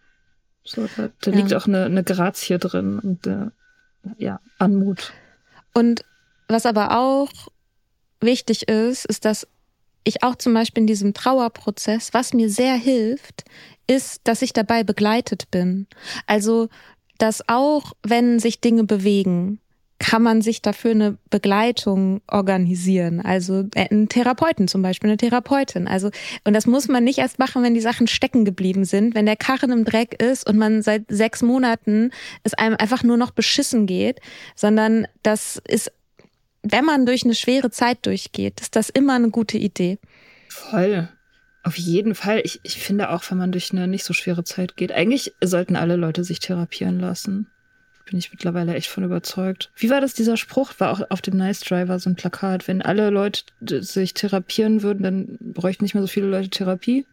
[0.63, 1.37] So, da, da ja.
[1.37, 3.47] liegt auch eine, eine Grazie drin und äh,
[4.17, 5.13] ja, Anmut.
[5.73, 6.03] Und
[6.47, 7.29] was aber auch
[8.21, 9.47] wichtig ist, ist, dass
[10.03, 13.43] ich auch zum Beispiel in diesem Trauerprozess, was mir sehr hilft,
[13.87, 15.87] ist, dass ich dabei begleitet bin.
[16.27, 16.69] Also,
[17.17, 19.59] dass auch wenn sich Dinge bewegen,
[19.97, 23.21] kann man sich dafür eine Begleitung organisieren.
[23.21, 25.87] Also äh, einen Therapeuten zum Beispiel, eine Therapeutin.
[25.87, 26.11] Also,
[26.43, 29.37] und das muss man nicht erst machen, wenn die Sachen stecken geblieben sind, wenn der
[29.37, 32.11] Karren im Dreck ist und man seit sechs Monaten
[32.43, 34.19] es einem einfach nur noch beschissen geht,
[34.55, 35.91] sondern das ist,
[36.61, 39.97] wenn man durch eine schwere Zeit durchgeht, ist das immer eine gute Idee.
[40.49, 41.07] Voll.
[41.63, 42.41] Auf jeden Fall.
[42.43, 45.75] Ich, ich finde auch, wenn man durch eine nicht so schwere Zeit geht, eigentlich sollten
[45.75, 47.47] alle Leute sich therapieren lassen
[48.05, 49.71] bin ich mittlerweile echt von überzeugt.
[49.75, 50.73] Wie war das, dieser Spruch?
[50.77, 52.67] War auch auf dem Nice Driver so ein Plakat.
[52.67, 57.05] Wenn alle Leute sich therapieren würden, dann bräuchten nicht mehr so viele Leute Therapie.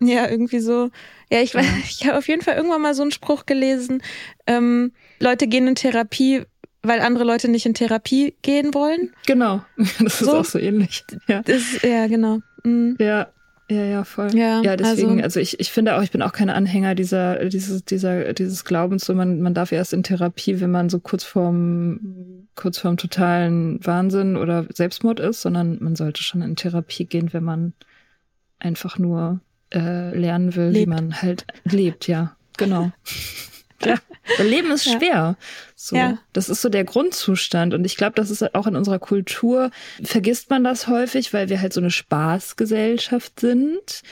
[0.00, 0.90] Ja, irgendwie so.
[1.30, 1.62] Ja, ich, ja.
[1.84, 4.02] ich habe auf jeden Fall irgendwann mal so einen Spruch gelesen.
[4.46, 6.42] Ähm, Leute gehen in Therapie,
[6.82, 9.12] weil andere Leute nicht in Therapie gehen wollen.
[9.26, 10.36] Genau, das ist so.
[10.36, 11.04] auch so ähnlich.
[11.28, 12.40] Ja, das, ja genau.
[12.64, 12.96] Mhm.
[12.98, 13.28] Ja,
[13.72, 14.34] ja, ja, voll.
[14.34, 17.48] Ja, ja deswegen, also, also, ich, ich finde auch, ich bin auch kein Anhänger dieser,
[17.48, 21.24] dieses, dieser, dieses Glaubens, so man, man darf erst in Therapie, wenn man so kurz
[21.24, 27.32] vorm, kurz vorm totalen Wahnsinn oder Selbstmord ist, sondern man sollte schon in Therapie gehen,
[27.32, 27.72] wenn man
[28.58, 29.40] einfach nur
[29.72, 30.86] äh, lernen will, lebt.
[30.86, 32.36] wie man halt lebt, ja.
[32.56, 32.92] Genau.
[33.90, 35.08] Ja, Leben ist schwer.
[35.08, 35.36] Ja.
[35.74, 36.18] So, ja.
[36.32, 39.70] das ist so der Grundzustand und ich glaube, das ist auch in unserer Kultur
[40.02, 44.02] vergisst man das häufig, weil wir halt so eine Spaßgesellschaft sind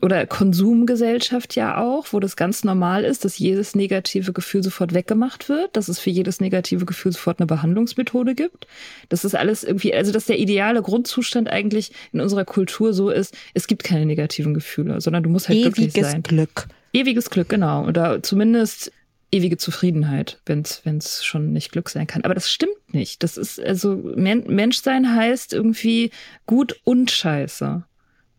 [0.00, 5.48] oder Konsumgesellschaft ja auch, wo das ganz normal ist, dass jedes negative Gefühl sofort weggemacht
[5.48, 8.68] wird, dass es für jedes negative Gefühl sofort eine Behandlungsmethode gibt.
[9.08, 13.36] Das ist alles irgendwie, also dass der ideale Grundzustand eigentlich in unserer Kultur so ist,
[13.54, 16.22] es gibt keine negativen Gefühle, sondern du musst halt Ewiges glücklich sein.
[16.22, 16.68] Glück.
[16.92, 17.84] Ewiges Glück, genau.
[17.86, 18.92] Oder zumindest
[19.30, 22.24] ewige Zufriedenheit, wenn es schon nicht Glück sein kann.
[22.24, 23.22] Aber das stimmt nicht.
[23.22, 26.10] Das ist also Men Menschsein heißt irgendwie
[26.46, 27.84] gut und scheiße.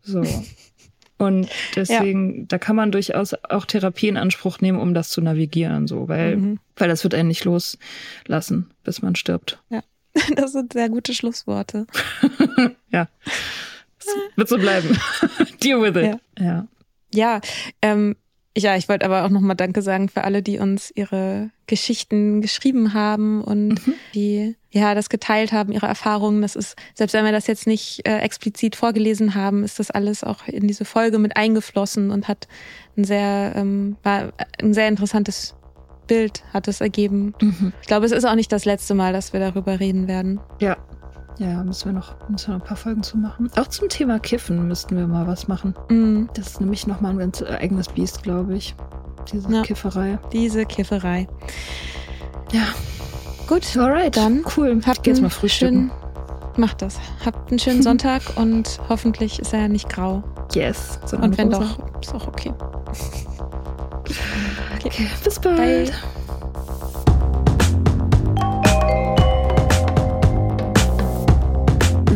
[0.02, 0.22] So.
[1.20, 2.44] Und deswegen, ja.
[2.48, 6.38] da kann man durchaus auch Therapie in Anspruch nehmen, um das zu navigieren, so, weil,
[6.38, 6.60] mhm.
[6.76, 9.62] weil das wird einen nicht loslassen, bis man stirbt.
[9.68, 9.82] Ja,
[10.36, 11.86] das sind sehr gute Schlussworte.
[12.90, 13.06] ja.
[13.98, 14.98] Das wird so bleiben.
[15.62, 16.18] Deal with it.
[16.38, 16.42] Ja.
[16.42, 16.66] Ja,
[17.12, 17.40] ja
[17.82, 18.16] ähm,
[18.56, 22.94] ja, ich wollte aber auch nochmal Danke sagen für alle, die uns ihre Geschichten geschrieben
[22.94, 23.94] haben und mhm.
[24.14, 26.42] die ja das geteilt haben, ihre Erfahrungen.
[26.42, 30.24] Das ist, selbst wenn wir das jetzt nicht äh, explizit vorgelesen haben, ist das alles
[30.24, 32.48] auch in diese Folge mit eingeflossen und hat
[32.96, 35.54] ein sehr, ähm, war ein sehr interessantes
[36.08, 37.34] Bild hat es ergeben.
[37.40, 37.72] Mhm.
[37.80, 40.40] Ich glaube, es ist auch nicht das letzte Mal, dass wir darüber reden werden.
[40.60, 40.76] Ja,
[41.40, 43.50] ja, müssen wir noch, müssen wir noch ein paar Folgen zu machen.
[43.56, 45.74] Auch zum Thema Kiffen müssten wir mal was machen.
[45.88, 46.26] Mm.
[46.34, 48.74] Das ist nämlich nochmal ein ganz eigenes Biest, glaube ich.
[49.32, 50.18] Diese ja, Kifferei.
[50.34, 51.26] Diese Kifferei.
[52.52, 52.62] Ja.
[53.46, 53.74] Gut.
[53.74, 54.18] Alright.
[54.18, 54.82] Dann cool.
[54.86, 55.90] Habt jetzt mal frühstücken.
[55.90, 56.98] Schönen, macht das.
[57.24, 60.22] Habt einen schönen Sonntag und hoffentlich ist er nicht grau.
[60.52, 61.00] Yes.
[61.10, 61.74] Und wenn rosa.
[61.78, 62.52] doch, ist auch okay.
[64.04, 64.84] okay.
[64.84, 65.06] okay.
[65.24, 65.56] Bis bald.
[65.56, 65.92] Bye.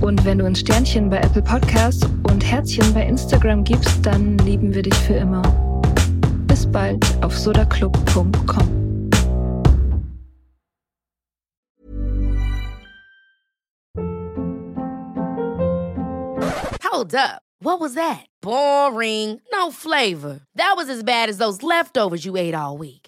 [0.00, 4.74] Und wenn du ein Sternchen bei Apple Podcasts und Herzchen bei Instagram gibst, dann lieben
[4.74, 5.42] wir dich für immer.
[6.46, 8.78] Bis bald auf sodaclub.com.
[16.84, 17.42] Hold up.
[17.60, 18.24] What was that?
[18.40, 19.40] Boring.
[19.52, 20.40] No flavor.
[20.54, 23.07] That was as bad as those leftovers you ate all week.